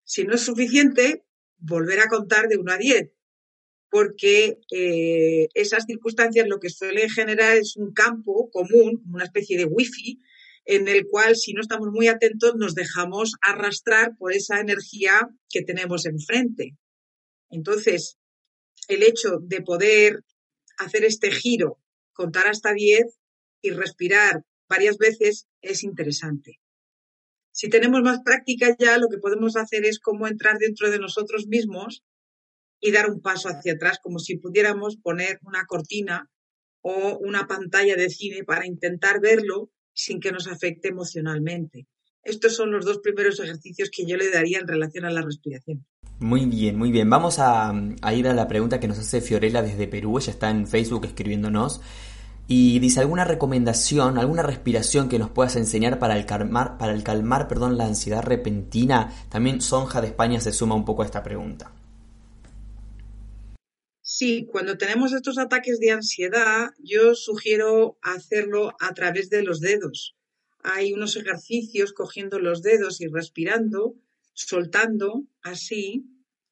Si 0.05 0.25
no 0.25 0.35
es 0.35 0.41
suficiente, 0.41 1.27
volver 1.59 2.01
a 2.01 2.09
contar 2.09 2.49
de 2.49 2.57
uno 2.57 2.73
a 2.73 2.79
diez 2.79 3.14
porque 3.95 4.59
eh, 4.73 5.47
esas 5.55 5.85
circunstancias 5.87 6.49
lo 6.49 6.59
que 6.59 6.69
suelen 6.69 7.09
generar 7.09 7.57
es 7.57 7.77
un 7.77 7.93
campo 7.93 8.51
común, 8.51 9.01
una 9.09 9.23
especie 9.23 9.57
de 9.57 9.67
wifi, 9.67 10.19
en 10.65 10.89
el 10.89 11.07
cual 11.07 11.37
si 11.37 11.53
no 11.53 11.61
estamos 11.61 11.91
muy 11.93 12.09
atentos 12.09 12.57
nos 12.57 12.75
dejamos 12.75 13.35
arrastrar 13.41 14.17
por 14.19 14.33
esa 14.33 14.59
energía 14.59 15.29
que 15.49 15.63
tenemos 15.63 16.07
enfrente. 16.07 16.77
Entonces, 17.51 18.19
el 18.89 19.05
hecho 19.05 19.39
de 19.41 19.63
poder 19.63 20.25
hacer 20.77 21.05
este 21.05 21.31
giro, 21.31 21.79
contar 22.15 22.49
hasta 22.49 22.73
10 22.73 23.05
y 23.63 23.71
respirar 23.71 24.43
varias 24.69 24.99
veces 24.99 25.47
es 25.63 25.85
interesante. 25.85 26.59
Si 27.53 27.69
tenemos 27.69 28.03
más 28.03 28.19
práctica 28.25 28.75
ya, 28.77 28.99
lo 28.99 29.07
que 29.09 29.19
podemos 29.19 29.55
hacer 29.55 29.85
es 29.85 30.01
como 30.01 30.27
entrar 30.27 30.59
dentro 30.59 30.91
de 30.91 30.99
nosotros 30.99 31.47
mismos 31.47 32.03
y 32.85 32.93
dar 32.93 33.11
un 33.11 33.23
paso 33.23 33.49
hacia 33.49 33.73
atrás, 33.73 33.99
como 34.03 34.19
si 34.19 34.37
pudiéramos 34.37 34.99
poner 34.99 35.41
una 35.43 35.65
cortina 35.65 36.29
o 36.83 37.17
una 37.19 37.47
pantalla 37.47 37.97
de 37.97 38.11
cine 38.11 38.45
para 38.45 38.67
intentar 38.67 39.23
verlo 39.23 39.71
sin 39.95 40.21
que 40.21 40.31
nos 40.31 40.47
afecte 40.49 40.89
emocionalmente. 40.89 41.87
Estos 42.23 42.55
son 42.55 42.73
los 42.73 42.85
dos 42.85 42.99
primeros 42.99 43.41
ejercicios 43.41 43.89
que 43.91 44.05
yo 44.05 44.19
le 44.19 44.31
daría 44.31 44.59
en 44.59 44.69
relación 44.69 45.07
a 45.07 45.11
la 45.11 45.23
respiración. 45.23 45.87
Muy 46.21 46.45
bien, 46.45 46.77
muy 46.77 46.91
bien. 46.91 47.09
Vamos 47.09 47.39
a, 47.39 47.73
ir 48.15 48.29
a 48.29 48.35
la 48.35 48.49
pregunta 48.49 48.79
que 48.79 48.89
nos 48.89 48.99
hace 48.99 49.23
Fiorella 49.23 49.63
desde 49.63 49.89
Perú. 49.89 50.19
Ella 50.19 50.33
está 50.33 50.51
en 50.51 50.67
Facebook 50.67 51.07
escribiéndonos. 51.07 51.81
Y 52.49 52.79
dice, 52.81 53.01
¿alguna 53.01 53.25
recomendación, 53.25 54.19
alguna 54.19 54.43
respiración 54.43 55.09
que 55.09 55.19
nos 55.19 55.31
puedas 55.31 55.57
enseñar 55.57 55.99
para 55.99 56.19
el 56.19 56.27
calmar, 56.27 56.77
para 56.77 56.93
el 56.93 57.03
calmar 57.03 57.49
perdón, 57.49 57.79
la 57.79 57.87
ansiedad 57.87 58.23
repentina? 58.23 59.11
También 59.31 59.63
Sonja 59.63 60.03
de 60.03 60.09
España 60.09 60.39
se 60.41 60.53
suma 60.53 60.75
un 60.75 60.85
poco 60.85 61.01
a 61.01 61.07
esta 61.07 61.23
pregunta. 61.23 61.73
Sí, 64.17 64.47
cuando 64.47 64.79
tenemos 64.79 65.13
estos 65.13 65.39
ataques 65.39 65.81
de 65.81 65.91
ansiedad, 65.91 66.71
yo 66.79 67.17
sugiero 67.17 67.99
hacerlo 68.01 68.77
a 68.79 68.95
través 68.95 69.29
de 69.29 69.43
los 69.43 69.59
dedos. 69.59 70.15
Hay 70.63 70.93
unos 70.93 71.17
ejercicios 71.17 71.93
cogiendo 71.93 72.39
los 72.39 72.63
dedos 72.63 73.01
y 73.01 73.09
respirando, 73.09 73.97
soltando 74.33 75.25
así, 75.43 76.05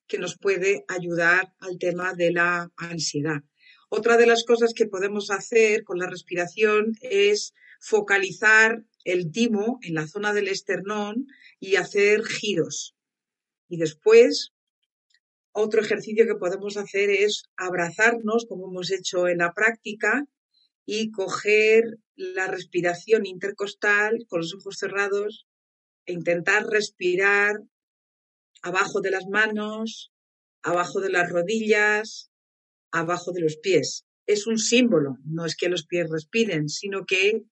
que 0.09 0.19
nos 0.19 0.37
puede 0.37 0.85
ayudar 0.89 1.55
al 1.61 1.79
tema 1.79 2.15
de 2.15 2.33
la 2.33 2.73
ansiedad. 2.77 3.45
Otra 3.89 4.17
de 4.17 4.27
las 4.27 4.43
cosas 4.43 4.75
que 4.75 4.87
podemos 4.87 5.31
hacer 5.31 5.85
con 5.85 6.01
la 6.01 6.11
respiración 6.11 6.97
es 7.01 7.55
focalizar 7.79 8.83
el 9.05 9.31
timo 9.31 9.79
en 9.83 9.95
la 9.95 10.09
zona 10.09 10.33
del 10.33 10.49
esternón 10.49 11.29
y 11.61 11.77
hacer 11.77 12.25
giros. 12.25 12.97
Y 13.69 13.77
después 13.77 14.52
otro 15.53 15.83
ejercicio 15.83 16.27
que 16.27 16.35
podemos 16.35 16.77
hacer 16.77 17.11
es 17.11 17.45
abrazarnos, 17.57 18.47
como 18.49 18.69
hemos 18.69 18.91
hecho 18.91 19.29
en 19.29 19.39
la 19.39 19.53
práctica, 19.53 20.27
y 20.85 21.11
coger 21.11 21.85
la 22.17 22.49
respiración 22.49 23.27
intercostal 23.27 24.25
con 24.29 24.41
los 24.41 24.55
ojos 24.55 24.77
cerrados 24.79 25.47
e 26.07 26.13
intentar 26.13 26.67
respirar 26.67 27.61
abajo 28.63 29.01
de 29.01 29.11
las 29.11 29.27
manos, 29.27 30.13
abajo 30.63 31.01
de 31.01 31.11
las 31.11 31.31
rodillas, 31.31 32.31
abajo 32.91 33.33
de 33.33 33.41
los 33.41 33.57
pies. 33.57 34.05
Es 34.27 34.47
un 34.47 34.59
símbolo, 34.59 35.19
no 35.25 35.45
es 35.45 35.57
que 35.57 35.69
los 35.69 35.87
pies 35.87 36.09
respiren, 36.11 36.69
sino 36.69 37.05
que 37.05 37.43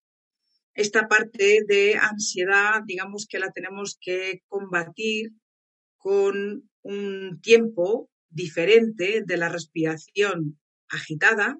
esta 0.74 1.08
parte 1.08 1.64
de 1.66 1.96
ansiedad, 1.96 2.82
digamos 2.86 3.26
que 3.28 3.38
la 3.38 3.50
tenemos 3.50 3.98
que 4.00 4.42
combatir 4.48 5.32
con 5.96 6.69
un 6.82 7.40
tiempo 7.40 8.10
diferente 8.28 9.22
de 9.24 9.36
la 9.36 9.48
respiración 9.48 10.60
agitada 10.88 11.58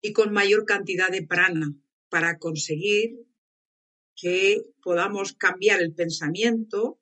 y 0.00 0.12
con 0.12 0.32
mayor 0.32 0.64
cantidad 0.64 1.10
de 1.10 1.26
prana 1.26 1.74
para 2.08 2.38
conseguir 2.38 3.16
que 4.14 4.62
podamos 4.82 5.32
cambiar 5.32 5.80
el 5.80 5.94
pensamiento 5.94 7.00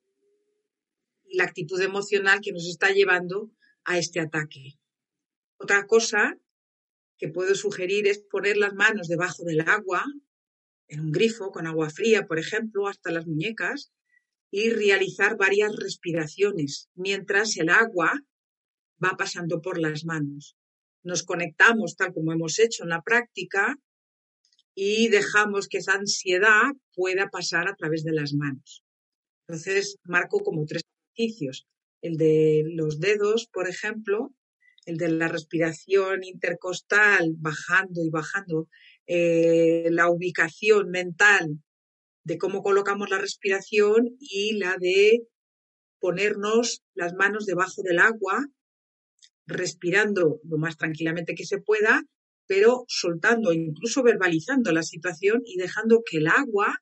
y 1.25 1.37
la 1.37 1.45
actitud 1.45 1.81
emocional 1.81 2.41
que 2.41 2.51
nos 2.51 2.67
está 2.67 2.91
llevando 2.91 3.51
a 3.83 3.97
este 3.97 4.19
ataque. 4.19 4.77
Otra 5.57 5.87
cosa 5.87 6.37
que 7.17 7.29
puedo 7.29 7.55
sugerir 7.55 8.07
es 8.07 8.19
poner 8.19 8.57
las 8.57 8.73
manos 8.73 9.07
debajo 9.07 9.43
del 9.43 9.61
agua, 9.61 10.05
en 10.87 10.99
un 11.01 11.11
grifo 11.11 11.51
con 11.51 11.65
agua 11.67 11.89
fría, 11.89 12.27
por 12.27 12.39
ejemplo, 12.39 12.87
hasta 12.87 13.11
las 13.11 13.25
muñecas, 13.25 13.91
y 14.51 14.69
realizar 14.69 15.37
varias 15.37 15.75
respiraciones 15.75 16.89
mientras 16.95 17.57
el 17.57 17.69
agua 17.69 18.11
va 19.03 19.15
pasando 19.17 19.61
por 19.61 19.79
las 19.79 20.05
manos. 20.05 20.55
Nos 21.03 21.23
conectamos 21.23 21.95
tal 21.95 22.13
como 22.13 22.31
hemos 22.31 22.59
hecho 22.59 22.83
en 22.83 22.89
la 22.89 23.01
práctica 23.01 23.77
y 24.73 25.09
dejamos 25.09 25.67
que 25.67 25.79
esa 25.79 25.93
ansiedad 25.93 26.71
pueda 26.93 27.29
pasar 27.29 27.67
a 27.67 27.75
través 27.75 28.03
de 28.03 28.13
las 28.13 28.33
manos. 28.33 28.83
Entonces, 29.47 29.97
marco 30.03 30.39
como 30.39 30.65
tres 30.65 30.83
ejercicios. 31.15 31.67
El 32.01 32.17
de 32.17 32.63
los 32.73 32.99
dedos, 32.99 33.47
por 33.47 33.67
ejemplo, 33.67 34.33
el 34.85 34.97
de 34.97 35.09
la 35.09 35.27
respiración 35.27 36.23
intercostal, 36.23 37.33
bajando 37.37 38.03
y 38.03 38.09
bajando, 38.09 38.69
eh, 39.07 39.87
la 39.91 40.09
ubicación 40.09 40.89
mental 40.89 41.59
de 42.27 42.37
cómo 42.37 42.61
colocamos 42.61 43.09
la 43.09 43.19
respiración 43.19 44.17
y 44.19 44.57
la 44.57 44.75
de 44.77 45.23
ponernos 45.99 46.83
las 46.93 47.13
manos 47.13 47.45
debajo 47.45 47.81
del 47.83 47.99
agua, 47.99 48.45
respirando 49.45 50.41
lo 50.43 50.57
más 50.57 50.75
tranquilamente 50.75 51.35
que 51.35 51.45
se 51.45 51.59
pueda, 51.59 52.03
pero 52.45 52.83
soltando, 52.89 53.53
incluso 53.53 54.03
verbalizando 54.03 54.73
la 54.73 54.83
situación 54.83 55.41
y 55.45 55.55
dejando 55.57 56.03
que 56.05 56.17
el 56.17 56.27
agua 56.27 56.75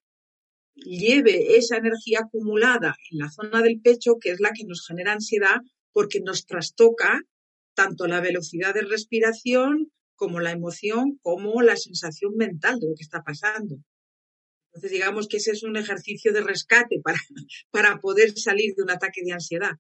lleve 0.73 1.57
esa 1.57 1.77
energía 1.77 2.21
acumulada 2.23 2.95
en 3.11 3.19
la 3.19 3.29
zona 3.29 3.61
del 3.61 3.79
pecho, 3.81 4.17
que 4.19 4.31
es 4.31 4.39
la 4.39 4.51
que 4.51 4.65
nos 4.65 4.83
genera 4.87 5.13
ansiedad, 5.13 5.57
porque 5.93 6.21
nos 6.21 6.47
trastoca 6.47 7.21
tanto 7.75 8.07
la 8.07 8.19
velocidad 8.19 8.73
de 8.73 8.81
respiración 8.81 9.91
como 10.15 10.39
la 10.39 10.51
emoción, 10.51 11.19
como 11.21 11.61
la 11.61 11.75
sensación 11.75 12.35
mental 12.35 12.79
de 12.79 12.87
lo 12.89 12.95
que 12.95 13.03
está 13.03 13.21
pasando. 13.21 13.77
Entonces, 14.75 14.91
digamos 14.91 15.27
que 15.29 15.37
ese 15.37 15.51
es 15.51 15.63
un 15.63 15.77
ejercicio 15.77 16.33
de 16.33 16.41
rescate 16.41 16.99
para, 17.01 17.17
para 17.71 17.99
poder 17.99 18.37
salir 18.37 18.75
de 18.75 18.83
un 18.83 18.91
ataque 18.91 19.21
de 19.23 19.31
ansiedad. 19.31 19.71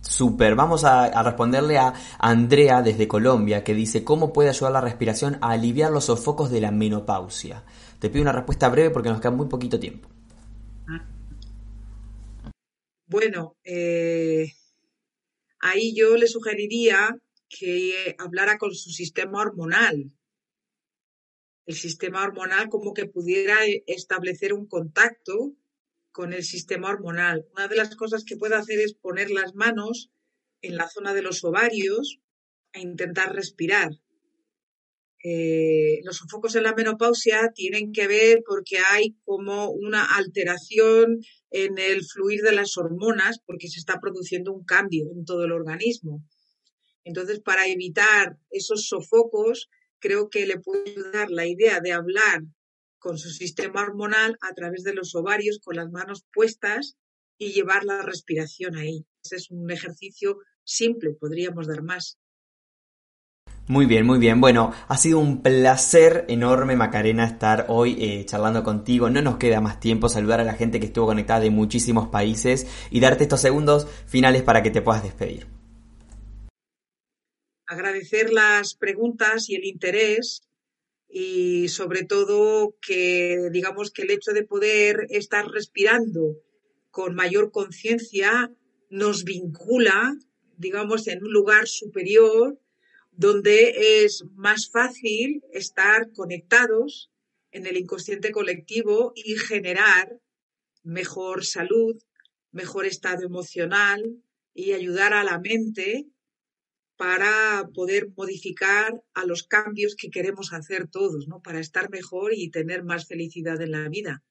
Super, 0.00 0.54
vamos 0.54 0.84
a, 0.84 1.06
a, 1.06 1.22
responderle 1.24 1.76
a 1.76 1.92
Andrea 2.20 2.82
desde 2.82 3.08
Colombia 3.08 3.64
que 3.64 3.74
dice 3.74 4.04
cómo 4.04 4.32
puede 4.32 4.50
ayudar 4.50 4.72
la 4.72 4.80
respiración 4.80 5.38
a 5.40 5.50
aliviar 5.50 5.90
los 5.90 6.04
sofocos 6.04 6.52
de 6.52 6.60
la 6.60 6.70
menopausia. 6.70 7.64
Te 7.98 8.08
pido 8.08 8.22
una 8.22 8.32
respuesta 8.32 8.68
breve 8.68 8.90
porque 8.90 9.08
nos 9.08 9.20
queda 9.20 9.32
muy 9.32 9.48
poquito 9.48 9.80
tiempo. 9.80 10.08
Bueno, 13.06 13.56
eh, 13.64 14.52
ahí 15.60 15.94
yo 15.96 16.16
le 16.16 16.28
sugeriría 16.28 17.16
que 17.48 18.14
hablara 18.18 18.58
con 18.58 18.74
su 18.74 18.90
sistema 18.90 19.40
hormonal. 19.40 20.12
El 21.68 21.74
sistema 21.74 22.24
hormonal 22.24 22.70
como 22.70 22.94
que 22.94 23.04
pudiera 23.04 23.58
establecer 23.86 24.54
un 24.54 24.66
contacto 24.66 25.54
con 26.12 26.32
el 26.32 26.42
sistema 26.42 26.88
hormonal. 26.88 27.46
Una 27.52 27.68
de 27.68 27.76
las 27.76 27.94
cosas 27.94 28.24
que 28.24 28.38
puede 28.38 28.54
hacer 28.54 28.78
es 28.78 28.94
poner 28.94 29.30
las 29.30 29.54
manos 29.54 30.10
en 30.62 30.78
la 30.78 30.88
zona 30.88 31.12
de 31.12 31.20
los 31.20 31.44
ovarios 31.44 32.20
e 32.72 32.80
intentar 32.80 33.34
respirar. 33.34 33.90
Eh, 35.22 36.00
los 36.04 36.16
sofocos 36.16 36.56
en 36.56 36.62
la 36.62 36.74
menopausia 36.74 37.52
tienen 37.54 37.92
que 37.92 38.06
ver 38.06 38.42
porque 38.46 38.78
hay 38.78 39.18
como 39.26 39.70
una 39.70 40.16
alteración 40.16 41.20
en 41.50 41.76
el 41.76 42.02
fluir 42.02 42.40
de 42.40 42.52
las 42.52 42.78
hormonas 42.78 43.40
porque 43.44 43.68
se 43.68 43.78
está 43.78 44.00
produciendo 44.00 44.54
un 44.54 44.64
cambio 44.64 45.04
en 45.14 45.26
todo 45.26 45.44
el 45.44 45.52
organismo. 45.52 46.24
Entonces, 47.04 47.40
para 47.40 47.66
evitar 47.66 48.38
esos 48.48 48.86
sofocos, 48.86 49.68
creo 50.00 50.28
que 50.28 50.46
le 50.46 50.58
puede 50.58 50.90
ayudar 50.90 51.30
la 51.30 51.46
idea 51.46 51.80
de 51.80 51.92
hablar 51.92 52.42
con 52.98 53.18
su 53.18 53.30
sistema 53.30 53.82
hormonal 53.82 54.36
a 54.40 54.52
través 54.54 54.82
de 54.82 54.94
los 54.94 55.14
ovarios 55.14 55.60
con 55.62 55.76
las 55.76 55.90
manos 55.90 56.24
puestas 56.32 56.96
y 57.38 57.52
llevar 57.52 57.84
la 57.84 58.02
respiración 58.02 58.76
ahí. 58.76 59.06
Ese 59.22 59.36
es 59.36 59.50
un 59.50 59.70
ejercicio 59.70 60.38
simple, 60.64 61.12
podríamos 61.12 61.68
dar 61.68 61.82
más. 61.82 62.18
Muy 63.68 63.84
bien, 63.84 64.06
muy 64.06 64.18
bien. 64.18 64.40
Bueno, 64.40 64.72
ha 64.88 64.96
sido 64.96 65.18
un 65.18 65.42
placer 65.42 66.24
enorme, 66.28 66.74
Macarena, 66.74 67.26
estar 67.26 67.66
hoy 67.68 67.96
eh, 68.02 68.24
charlando 68.24 68.64
contigo. 68.64 69.10
No 69.10 69.20
nos 69.20 69.36
queda 69.36 69.60
más 69.60 69.78
tiempo 69.78 70.08
saludar 70.08 70.40
a 70.40 70.44
la 70.44 70.54
gente 70.54 70.80
que 70.80 70.86
estuvo 70.86 71.06
conectada 71.06 71.40
de 71.40 71.50
muchísimos 71.50 72.08
países 72.08 72.66
y 72.90 73.00
darte 73.00 73.24
estos 73.24 73.42
segundos 73.42 73.86
finales 74.06 74.42
para 74.42 74.62
que 74.62 74.70
te 74.70 74.80
puedas 74.80 75.02
despedir 75.02 75.57
agradecer 77.68 78.32
las 78.32 78.74
preguntas 78.74 79.48
y 79.48 79.54
el 79.54 79.64
interés 79.64 80.42
y 81.08 81.68
sobre 81.68 82.04
todo 82.04 82.74
que 82.80 83.48
digamos 83.52 83.90
que 83.90 84.02
el 84.02 84.10
hecho 84.10 84.32
de 84.32 84.44
poder 84.44 85.06
estar 85.10 85.46
respirando 85.46 86.36
con 86.90 87.14
mayor 87.14 87.50
conciencia 87.52 88.50
nos 88.90 89.24
vincula 89.24 90.16
digamos 90.56 91.06
en 91.06 91.22
un 91.22 91.32
lugar 91.32 91.68
superior 91.68 92.58
donde 93.12 94.04
es 94.04 94.24
más 94.34 94.70
fácil 94.70 95.42
estar 95.52 96.12
conectados 96.12 97.10
en 97.50 97.66
el 97.66 97.76
inconsciente 97.76 98.30
colectivo 98.30 99.12
y 99.14 99.34
generar 99.36 100.20
mejor 100.84 101.44
salud, 101.44 101.96
mejor 102.52 102.86
estado 102.86 103.24
emocional 103.24 104.22
y 104.54 104.72
ayudar 104.72 105.12
a 105.12 105.24
la 105.24 105.38
mente 105.38 106.06
para 106.98 107.68
poder 107.72 108.08
modificar 108.16 109.02
a 109.14 109.24
los 109.24 109.44
cambios 109.44 109.94
que 109.94 110.10
queremos 110.10 110.52
hacer 110.52 110.88
todos, 110.88 111.28
¿no? 111.28 111.40
Para 111.40 111.60
estar 111.60 111.90
mejor 111.90 112.34
y 112.34 112.50
tener 112.50 112.82
más 112.82 113.06
felicidad 113.06 113.62
en 113.62 113.70
la 113.70 113.88
vida. 113.88 114.24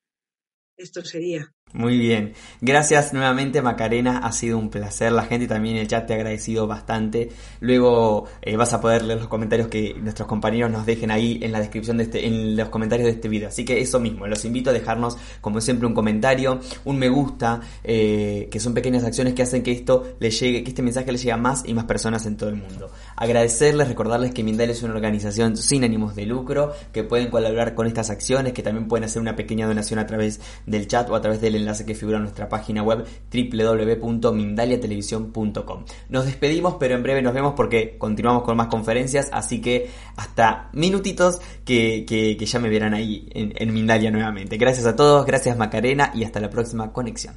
Esto 0.76 1.04
sería. 1.04 1.57
Muy 1.74 1.98
bien. 1.98 2.34
Gracias 2.62 3.12
nuevamente 3.12 3.62
Macarena, 3.62 4.20
ha 4.20 4.32
sido 4.32 4.58
un 4.58 4.70
placer. 4.70 5.12
La 5.12 5.26
gente 5.26 5.48
también 5.48 5.76
en 5.76 5.82
el 5.82 5.88
chat 5.88 6.08
te 6.08 6.14
ha 6.14 6.16
agradecido 6.16 6.66
bastante. 6.66 7.30
Luego 7.60 8.26
eh, 8.42 8.56
vas 8.56 8.74
a 8.74 8.80
poder 8.80 9.04
leer 9.04 9.20
los 9.20 9.28
comentarios 9.28 9.68
que 9.68 9.94
nuestros 9.96 10.30
compañeros 10.30 10.72
nos 10.72 10.86
dejen 10.86 11.12
ahí 11.12 11.40
en 11.42 11.52
la 11.52 11.60
descripción 11.60 11.98
de 11.98 12.06
este, 12.06 12.26
en 12.26 12.56
los 12.56 12.70
comentarios 12.70 13.08
de 13.08 13.12
este 13.12 13.28
video. 13.28 13.50
Así 13.50 13.66
que 13.66 13.82
eso 13.82 14.00
mismo, 14.00 14.26
los 14.28 14.46
invito 14.46 14.70
a 14.70 14.74
dejarnos 14.74 15.18
como 15.42 15.60
siempre 15.60 15.86
un 15.86 15.94
comentario, 15.94 16.62
un 16.86 16.98
me 16.98 17.10
gusta, 17.10 17.60
eh, 17.84 18.48
que 18.50 18.62
son 18.62 18.74
pequeñas 18.74 19.04
acciones 19.04 19.34
que 19.34 19.44
hacen 19.44 19.62
que 19.62 19.74
esto 19.74 20.16
le 20.22 20.32
llegue, 20.32 20.64
que 20.64 20.70
este 20.70 20.82
mensaje 20.82 21.12
le 21.12 21.18
llegue 21.18 21.34
a 21.34 21.38
más 21.38 21.64
y 21.66 21.74
más 21.74 21.84
personas 21.84 22.26
en 22.26 22.38
todo 22.38 22.50
el 22.50 22.56
mundo. 22.56 22.90
Agradecerles, 23.18 23.90
recordarles 23.90 24.34
que 24.34 24.42
Mindal 24.42 24.70
es 24.70 24.84
una 24.84 24.94
organización 24.94 25.58
sin 25.58 25.84
ánimos 25.84 26.16
de 26.16 26.26
lucro, 26.26 26.74
que 26.94 27.04
pueden 27.04 27.30
colaborar 27.30 27.76
con 27.76 27.88
estas 27.88 28.10
acciones, 28.10 28.54
que 28.54 28.64
también 28.64 28.88
pueden 28.88 29.04
hacer 29.04 29.22
una 29.22 29.36
pequeña 29.36 29.68
donación 29.68 30.00
a 30.00 30.08
través 30.08 30.40
del 30.66 30.88
chat 30.88 31.10
o 31.10 31.16
a 31.16 31.22
través 31.22 31.42
del 31.42 31.57
enlace 31.58 31.86
que 31.86 31.96
figura 31.96 32.18
en 32.18 32.24
nuestra 32.24 32.50
página 32.50 32.84
web 32.84 33.06
www.mindaliatelevisión.com. 33.32 35.86
Nos 36.10 36.26
despedimos, 36.26 36.76
pero 36.80 36.96
en 36.96 37.04
breve 37.04 37.22
nos 37.22 37.34
vemos 37.34 37.54
porque 37.56 37.98
continuamos 37.98 38.44
con 38.44 38.58
más 38.58 38.68
conferencias, 38.68 39.30
así 39.32 39.62
que 39.62 39.90
hasta 40.16 40.70
minutitos 40.74 41.40
que, 41.66 42.38
ya 42.40 42.60
me 42.60 42.70
verán 42.70 42.94
ahí 42.94 43.28
en, 43.32 43.52
en 43.56 43.74
Mindalia 43.74 44.12
nuevamente. 44.12 44.58
Gracias 44.58 44.86
a 44.86 44.96
todos, 44.96 45.26
gracias 45.26 45.58
Macarena 45.58 46.12
y 46.14 46.24
hasta 46.24 46.40
la 46.40 46.50
próxima 46.50 46.94
conexión. 46.94 47.36